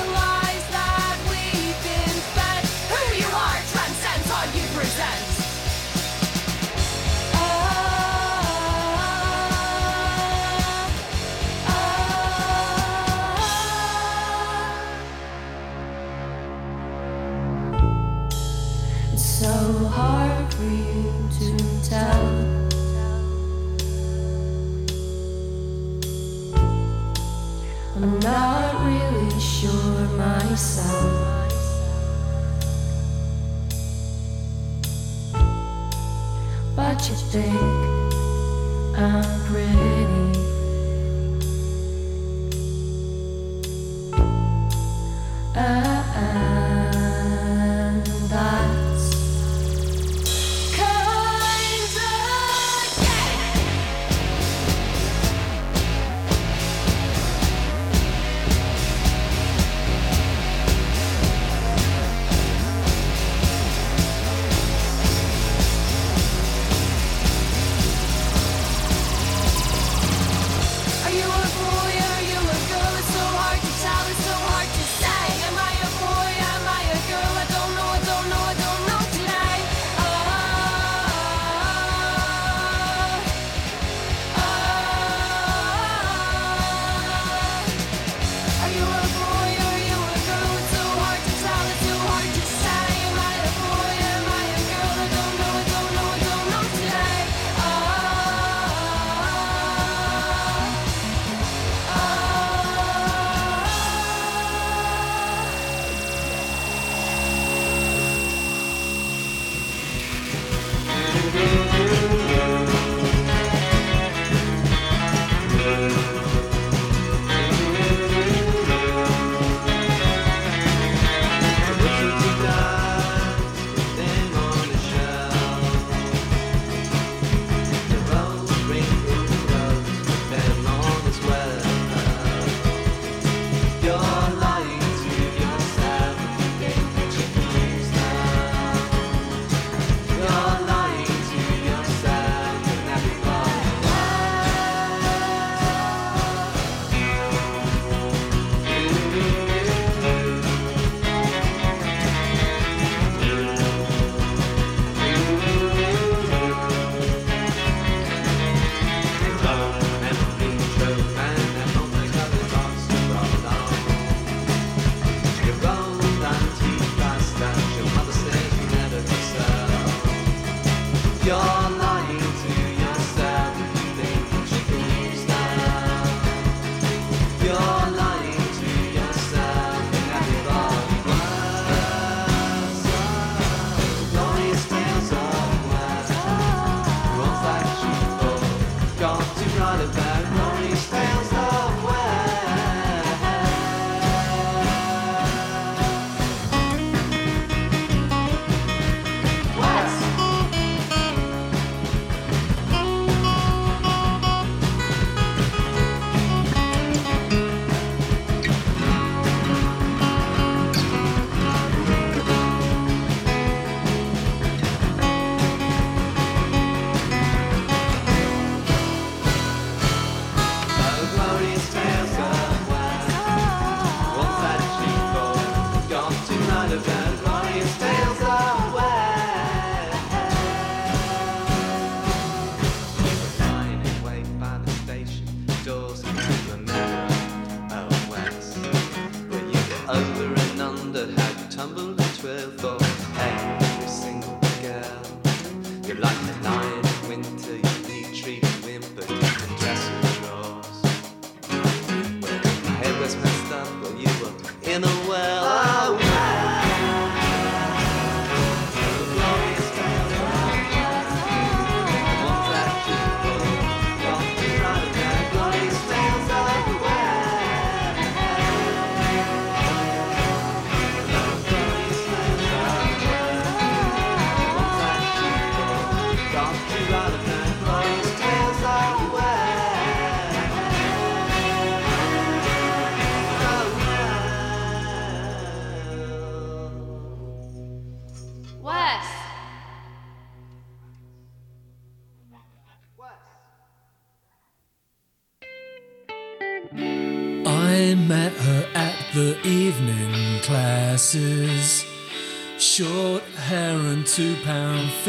[36.76, 37.54] But you think
[38.98, 39.89] I'm pretty.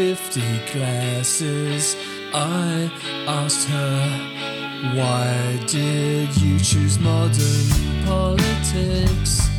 [0.01, 0.41] 50
[0.73, 1.95] glasses.
[2.33, 2.91] I
[3.29, 9.50] asked her, Why did you choose modern politics?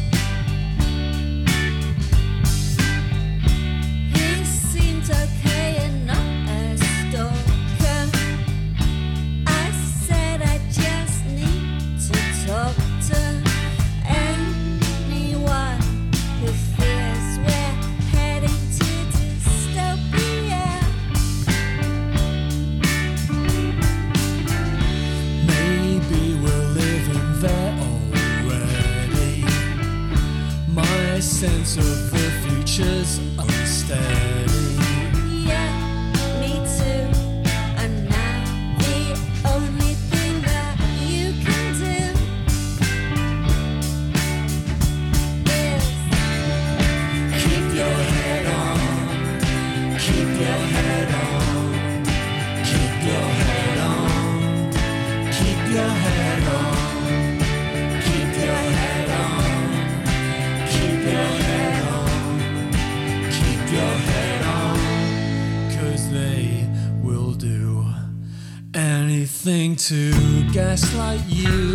[69.88, 70.14] to
[70.52, 71.71] gaslight you.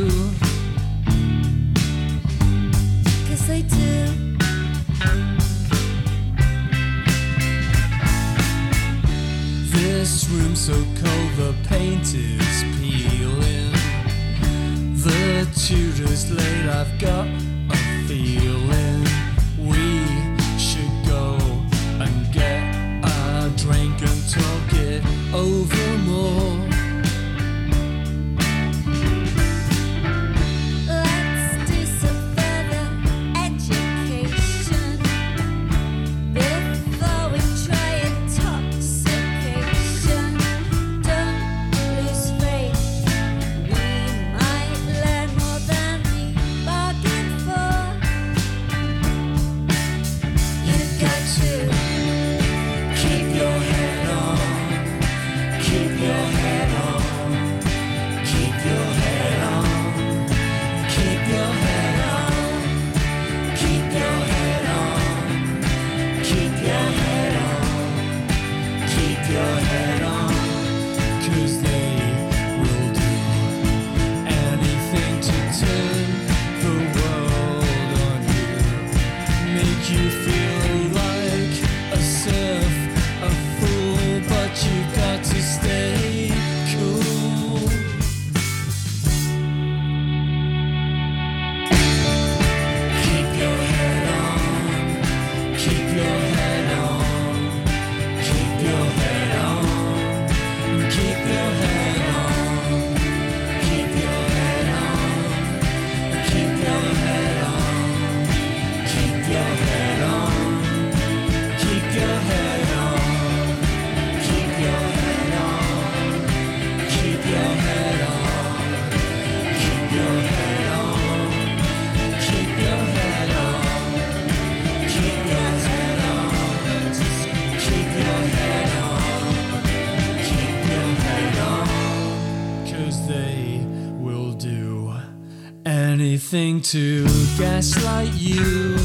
[136.70, 137.04] to
[137.38, 138.75] gaslight you.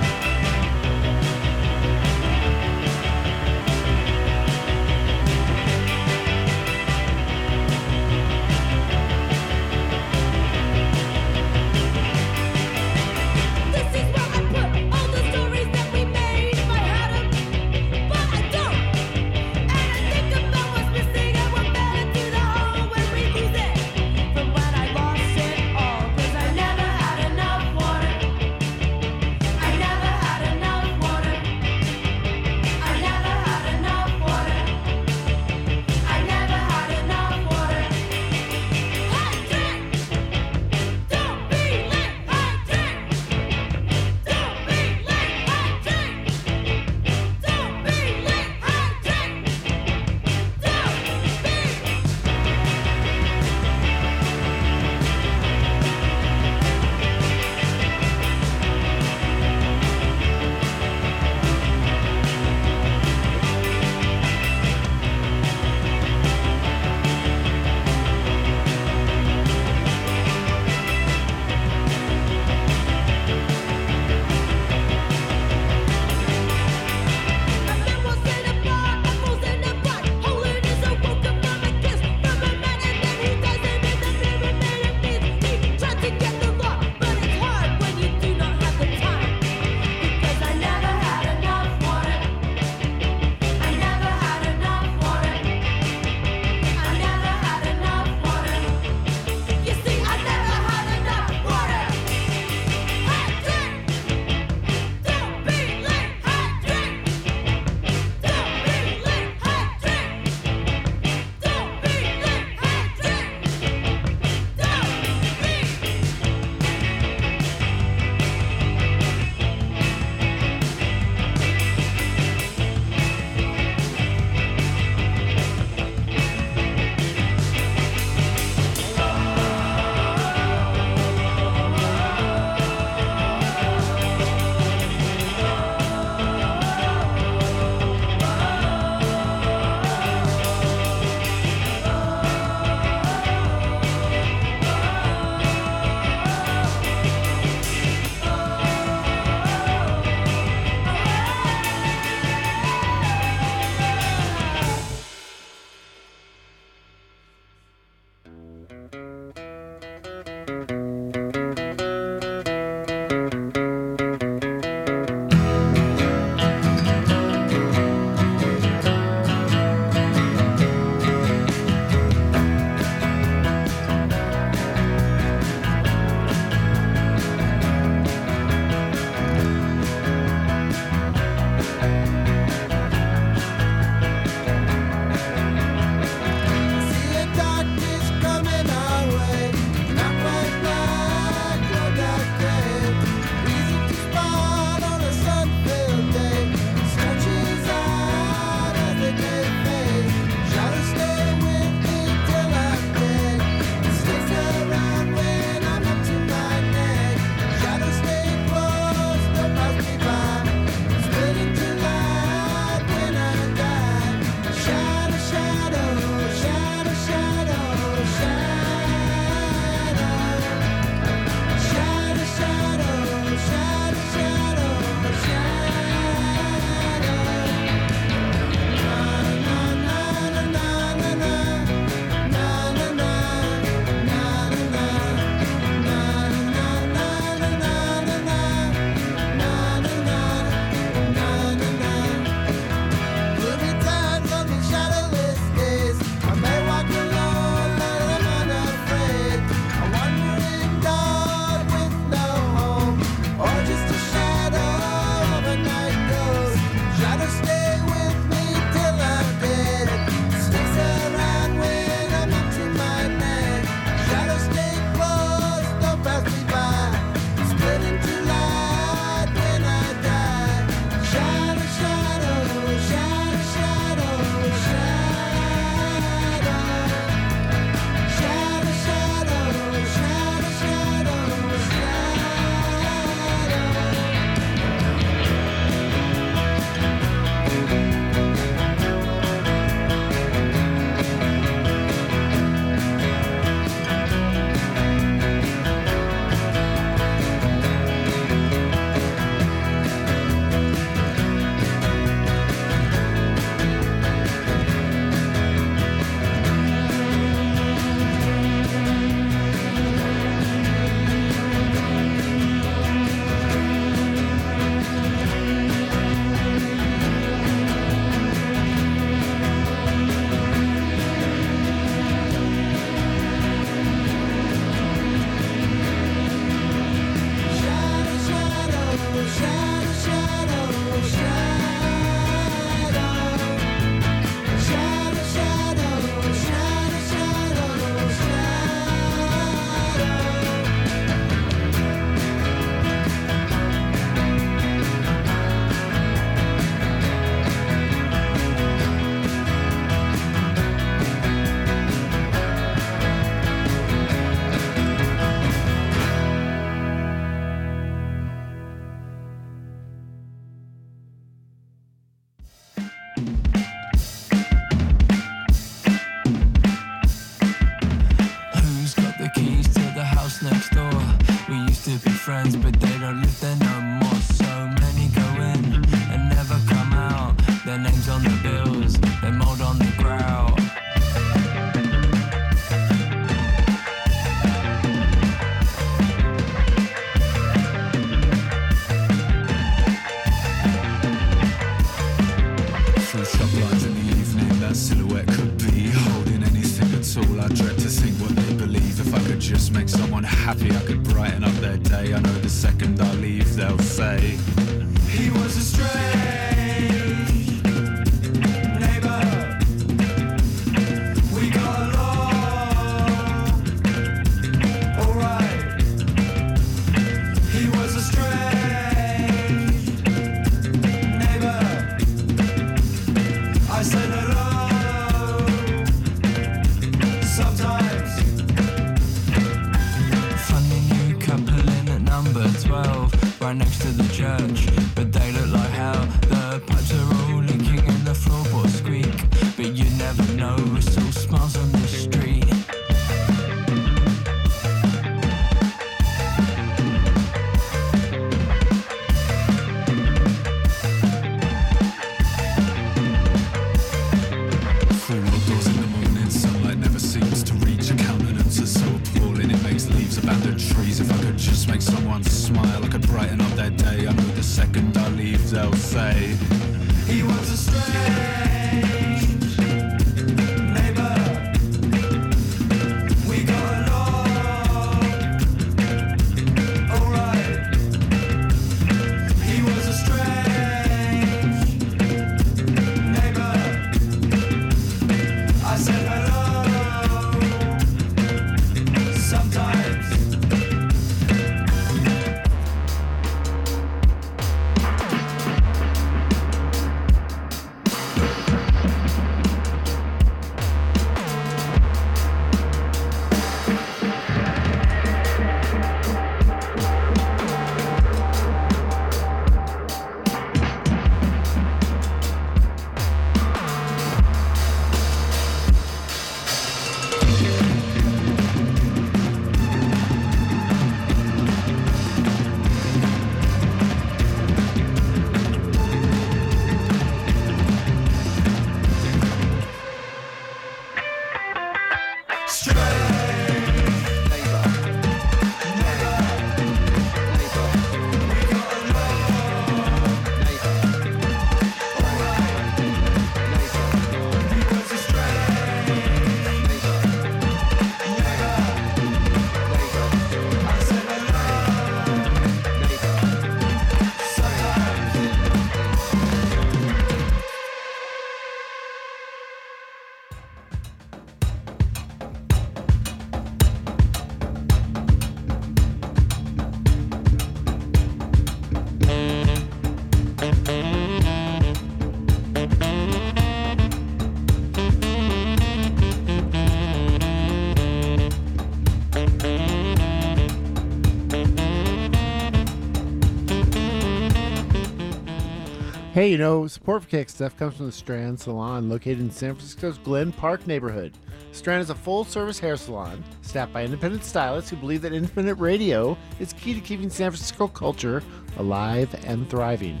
[586.24, 589.98] Hey, you know, support for Stuff comes from the Strand Salon, located in San Francisco's
[589.98, 591.12] Glen Park neighborhood.
[591.52, 595.60] Strand is a full service hair salon staffed by independent stylists who believe that independent
[595.60, 598.22] radio is key to keeping San Francisco culture
[598.56, 600.00] alive and thriving.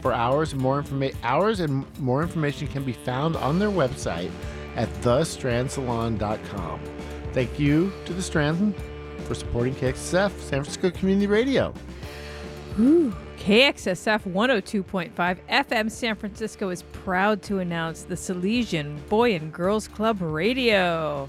[0.00, 4.32] For hours and more informa- hours and more information can be found on their website
[4.74, 6.80] at thestrandsalon.com.
[7.32, 8.74] Thank you to the Strand
[9.28, 11.72] for supporting KXSF San Francisco Community Radio.
[12.74, 13.14] Whew.
[13.42, 20.22] KXSF 102.5 FM San Francisco is proud to announce the Salesian Boy and Girls Club
[20.22, 21.28] Radio.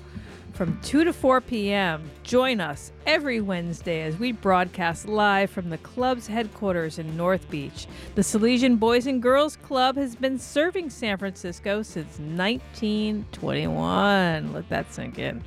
[0.53, 5.79] From 2 to 4 p.m., join us every Wednesday as we broadcast live from the
[5.79, 7.87] club's headquarters in North Beach.
[8.13, 14.53] The Salesian Boys and Girls Club has been serving San Francisco since 1921.
[14.53, 15.43] Let that sink in.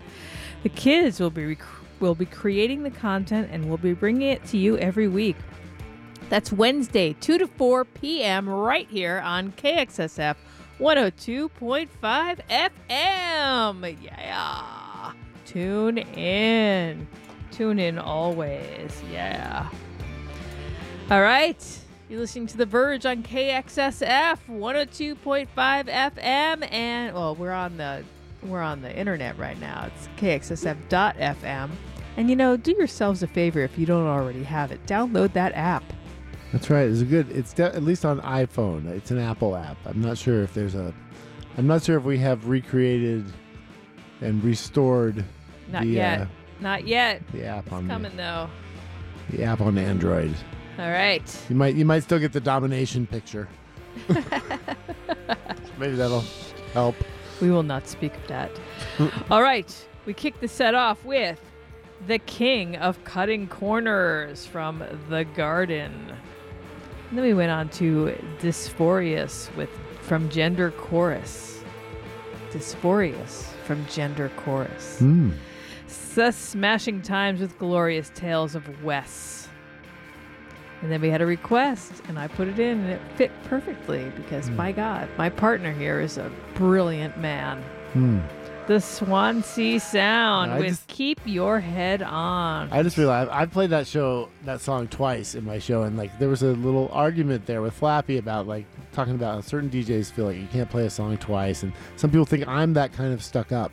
[0.65, 1.63] The kids will be rec-
[2.01, 5.37] will be creating the content and we'll be bringing it to you every week.
[6.28, 10.36] That's Wednesday, 2 to 4 p.m., right here on KXSF
[10.81, 11.89] 102.5
[12.90, 13.97] FM.
[14.03, 15.12] Yeah.
[15.44, 17.07] Tune in.
[17.53, 19.03] Tune in always.
[19.11, 19.70] Yeah.
[21.11, 21.65] All right.
[22.09, 28.05] You're listening to The Verge on KXSF 102.5 FM and well, we're on the
[28.43, 29.86] we're on the internet right now.
[29.86, 31.70] It's kxsf.fm.
[32.16, 34.85] And you know, do yourselves a favor if you don't already have it.
[34.86, 35.82] Download that app.
[36.52, 36.89] That's right.
[36.89, 37.31] It's a good.
[37.31, 38.86] It's de- at least on iPhone.
[38.86, 39.77] It's an Apple app.
[39.85, 40.94] I'm not sure if there's a.
[41.59, 43.24] I'm not sure if we have recreated
[44.20, 45.24] and restored
[45.70, 46.20] Not the yet.
[46.23, 46.27] Uh,
[46.60, 47.23] Not yet.
[47.32, 48.48] the app It's on the, coming though.
[49.31, 50.35] the app on Android.
[50.78, 51.44] All right.
[51.48, 53.48] You might you might still get the domination picture.
[55.78, 56.24] Maybe that'll
[56.73, 56.94] help.
[57.40, 58.51] We will not speak of that.
[59.31, 59.89] All right.
[60.06, 61.40] We kick the set off with
[62.06, 66.12] The King of Cutting Corners from The Garden.
[67.09, 69.70] And then we went on to Dysphorious with
[70.03, 71.62] from Gender Chorus.
[72.51, 74.99] Dysphorious from Gender Chorus.
[74.99, 75.31] Hmm.
[76.15, 79.49] The Smashing Times with Glorious Tales of Wes.
[80.83, 84.11] And then we had a request, and I put it in, and it fit perfectly
[84.16, 84.57] because, Hmm.
[84.57, 87.62] my God, my partner here is a brilliant man.
[87.93, 88.19] Hmm.
[88.67, 92.69] The Swansea Sound I with just- Keep Your Head On.
[92.73, 96.19] I just realized I played that show that song twice in my show, and like
[96.19, 100.25] there was a little argument there with Flappy about like talking about certain DJs feel
[100.25, 103.23] like you can't play a song twice, and some people think I'm that kind of
[103.23, 103.71] stuck up.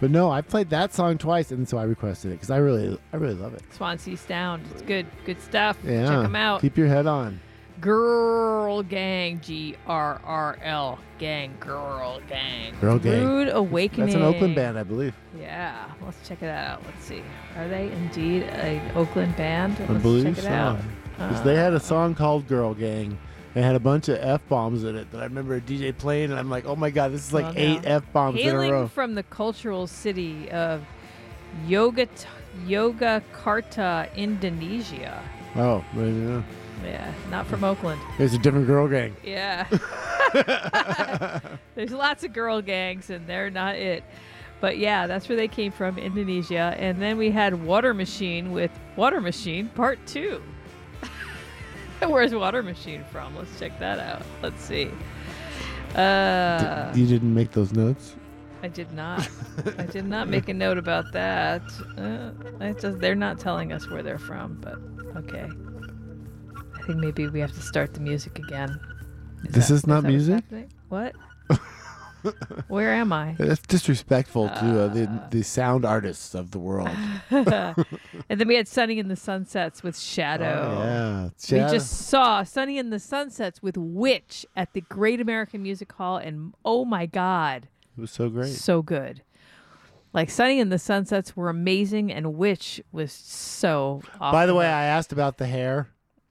[0.00, 2.96] But no, I played that song twice, and so I requested it because I really,
[3.12, 3.62] I really love it.
[3.72, 4.62] Swansea Sound.
[4.72, 5.06] It's good.
[5.24, 5.78] Good stuff.
[5.82, 6.60] Yeah, Check them out.
[6.60, 7.40] Keep your head on.
[7.80, 9.40] Girl Gang.
[9.40, 10.98] G R R L.
[11.18, 11.54] Gang.
[11.60, 12.74] Girl Gang.
[12.80, 13.26] Girl Gang.
[13.26, 14.06] Rude Awakening.
[14.06, 15.14] That's an Oakland band, I believe.
[15.38, 15.84] Yeah.
[16.04, 16.82] Let's check it out.
[16.84, 17.22] Let's see.
[17.56, 19.76] Are they indeed an Oakland band?
[19.88, 20.50] I Let's believe check it so.
[20.50, 20.78] out.
[21.18, 23.16] 'Cause they had Uh, a song called "Girl Gang."
[23.54, 26.30] They had a bunch of f bombs in it that I remember a DJ playing,
[26.30, 27.60] and I'm like, "Oh my god, this is like well, no.
[27.60, 30.82] eight f bombs in a Hailing row." from the cultural city of
[31.66, 32.06] Yoga
[32.66, 35.22] Yogyakarta, Indonesia.
[35.56, 36.42] Oh, well, yeah.
[36.84, 38.00] Yeah, not from Oakland.
[38.18, 39.16] It's a different girl gang.
[39.24, 39.66] Yeah.
[41.74, 44.04] There's lots of girl gangs, and they're not it.
[44.60, 46.74] But yeah, that's where they came from, Indonesia.
[46.78, 50.42] And then we had Water Machine with Water Machine Part 2.
[52.06, 53.36] Where's Water Machine from?
[53.36, 54.22] Let's check that out.
[54.42, 54.90] Let's see.
[55.94, 58.16] Uh, you didn't make those notes.
[58.62, 59.28] I did not.
[59.78, 61.62] I did not make a note about that.
[61.96, 64.78] Uh, just, they're not telling us where they're from, but
[65.16, 65.48] okay.
[66.86, 68.78] I think maybe we have to start the music again.
[69.42, 70.44] This that- is not what's music?
[70.88, 71.16] What?
[72.68, 73.34] Where am I?
[73.38, 76.90] That's disrespectful to uh, the the sound artists of the world.
[77.30, 77.74] and
[78.28, 80.76] then we had Sonny in the Sunsets with Shadow.
[80.78, 80.82] Oh,
[81.50, 81.66] yeah.
[81.66, 86.18] We just saw Sonny in the Sunsets with Witch at the Great American Music Hall,
[86.18, 87.66] and oh my God,
[87.98, 88.54] It was so great.
[88.54, 89.22] so good.
[90.12, 94.02] Like Sonny and the Sunsets were amazing, and Witch was so.
[94.20, 94.66] Off By the way.
[94.66, 95.88] I asked about the hair.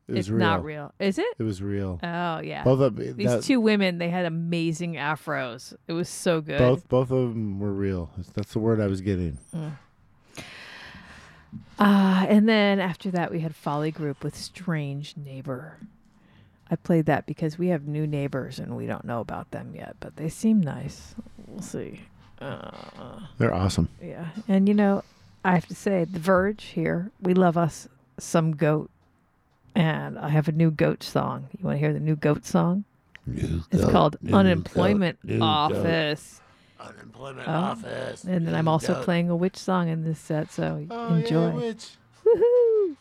[0.07, 0.40] It was it's real.
[0.40, 1.26] not real, is it?
[1.40, 1.99] It was real.
[2.03, 2.64] Oh yeah.
[2.64, 5.73] Both of these that- two women, they had amazing afros.
[5.88, 6.60] It was so good.
[6.60, 8.11] Both both of them were real.
[8.36, 9.38] That's the word I was getting.
[9.53, 9.72] Mm.
[11.77, 15.77] Uh, and then after that, we had Folly Group with Strange Neighbor.
[16.69, 19.95] I played that because we have new neighbors and we don't know about them yet,
[19.99, 21.14] but they seem nice.
[21.48, 22.02] We'll see.
[22.40, 23.90] Uh, They're awesome.
[24.02, 24.30] yeah.
[24.48, 25.03] And you know,
[25.44, 27.88] I have to say, The Verge here, we love us
[28.18, 28.90] some goat.
[29.76, 31.50] And I have a new goat song.
[31.58, 32.86] You want to hear the new goat song?
[33.28, 35.46] it's goat, called new Unemployment goat, new goat.
[35.46, 36.42] Office.
[36.80, 37.52] Unemployment Oh.
[37.52, 38.24] office.
[38.24, 41.48] And then I'm also playing a witch song in this set, so Oh, enjoy.
[41.50, 41.98] Yeah, witch.
[42.26, 42.96] Woohoo!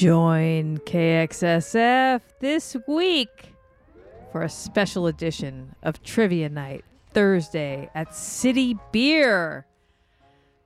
[0.00, 3.52] Join KXSF this week
[4.32, 9.66] for a special edition of Trivia Night Thursday at City Beer.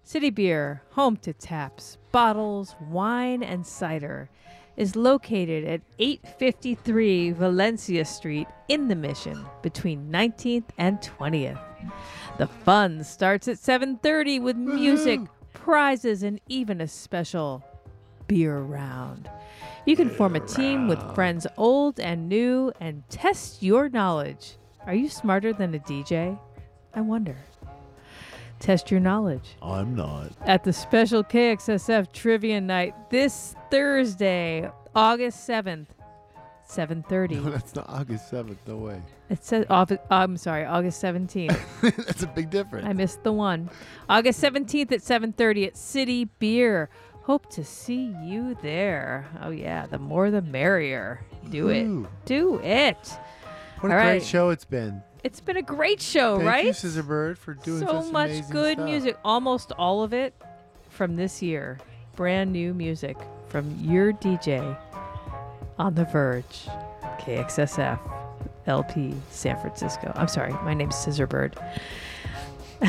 [0.04, 4.30] City Beer, home to taps, bottles, wine, and cider,
[4.76, 11.58] is located at 853 Valencia Street in the Mission between 19th and 20th.
[12.38, 15.22] The fun starts at 7:30 with music,
[15.54, 17.64] prizes, and even a special
[18.26, 19.28] beer round.
[19.86, 24.56] You can form a team with friends old and new and test your knowledge.
[24.86, 26.38] Are you smarter than a DJ?
[26.94, 27.36] I wonder.
[28.60, 30.32] Test your knowledge I'm not.
[30.46, 35.88] at the special KXSF Trivia Night this Thursday, August 7th,
[36.66, 37.42] 7:30.
[37.42, 38.56] No, that's not August 7th.
[38.66, 39.02] No way.
[39.28, 41.58] It says August, I'm sorry, August 17th.
[42.06, 42.86] that's a big difference.
[42.86, 43.68] I missed the one.
[44.08, 46.88] August 17th at 7:30 at City Beer.
[47.24, 49.26] Hope to see you there.
[49.42, 51.20] Oh yeah, the more the merrier.
[51.50, 51.86] Do it.
[52.26, 52.96] Do it.
[53.80, 54.22] What a All great right.
[54.22, 55.02] show it's been.
[55.22, 56.64] It's been a great show, Thank right?
[56.66, 58.84] you, Scissor Bird, for doing so much good stuff.
[58.84, 59.16] music.
[59.24, 60.34] Almost all of it
[60.90, 61.78] from this year.
[62.14, 63.16] Brand new music
[63.48, 64.76] from your DJ
[65.78, 66.66] on the Verge,
[67.20, 67.98] KXSF,
[68.66, 70.12] LP, San Francisco.
[70.14, 71.56] I'm sorry, my name's Scissor Bird.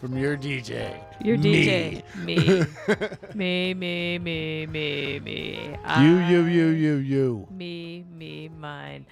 [0.00, 0.94] From your DJ.
[1.24, 2.02] Your Me.
[2.04, 2.16] DJ.
[2.24, 3.34] Me.
[3.34, 5.52] me, me, me, me, me.
[5.70, 7.48] You, I- you, you, you, you.
[7.50, 9.06] Me, me, mine.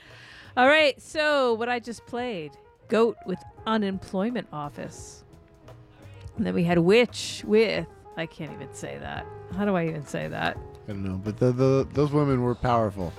[0.56, 2.52] All right, so what I just played
[2.88, 5.24] Goat with Unemployment Office.
[6.36, 7.86] And then we had Witch with,
[8.16, 9.26] I can't even say that.
[9.56, 10.56] How do I even say that?
[10.86, 13.12] I don't know, but the, the those women were powerful.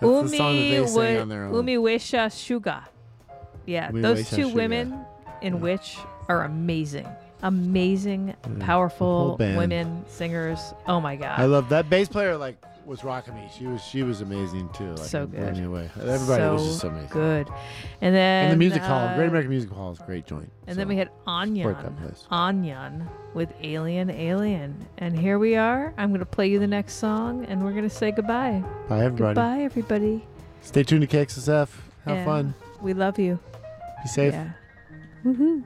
[0.00, 1.54] That's the song that they sang Wi- on their own.
[1.54, 2.84] Umi Wesha Shuga.
[3.66, 4.54] Yeah, Umi those two Shuga.
[4.54, 5.04] women
[5.42, 5.96] in Witch
[6.28, 7.06] are amazing.
[7.42, 10.58] Amazing, Mm, powerful women singers.
[10.86, 11.38] Oh my God.
[11.38, 12.36] I love that bass player.
[12.36, 13.48] Like was rocking me.
[13.56, 14.90] She was she was amazing too.
[14.90, 15.56] Like, so good.
[15.56, 15.90] me away.
[16.00, 17.08] Everybody was just so amazing.
[17.10, 17.48] Good.
[18.00, 20.50] And then And the music hall, uh, Great American Music Hall is a great joint.
[20.66, 22.14] And then we had Anyan.
[22.30, 24.86] Anyan with Alien Alien.
[24.98, 25.92] And here we are.
[25.98, 28.64] I'm going to play you the next song and we're going to say goodbye.
[28.88, 29.34] Bye, everybody.
[29.34, 30.26] Goodbye, everybody.
[30.62, 31.68] Stay tuned to KXSF.
[32.06, 32.24] Have Yeah.
[32.24, 32.54] fun.
[32.80, 33.38] We love you.
[34.02, 34.32] Be safe.
[34.32, 34.50] Yeah.
[35.24, 35.64] Woohoo.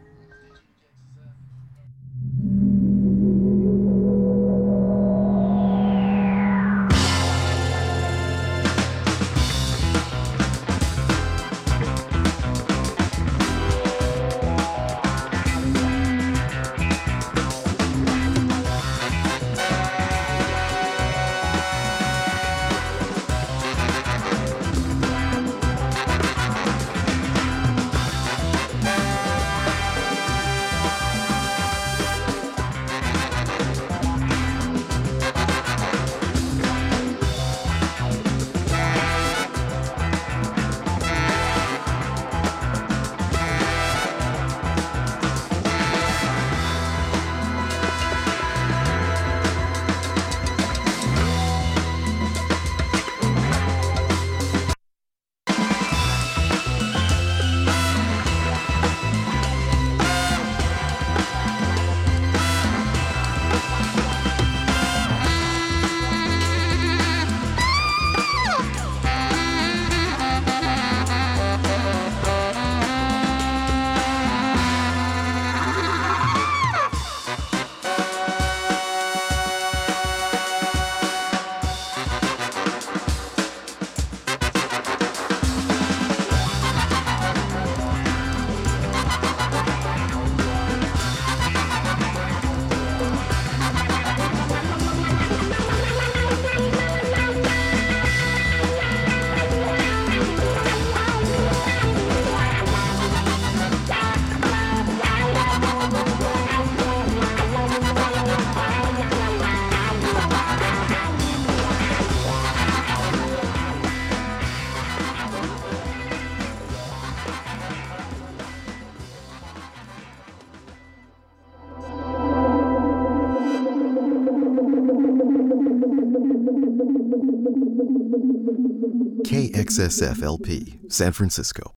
[129.90, 131.74] KXSF LP, San Francisco.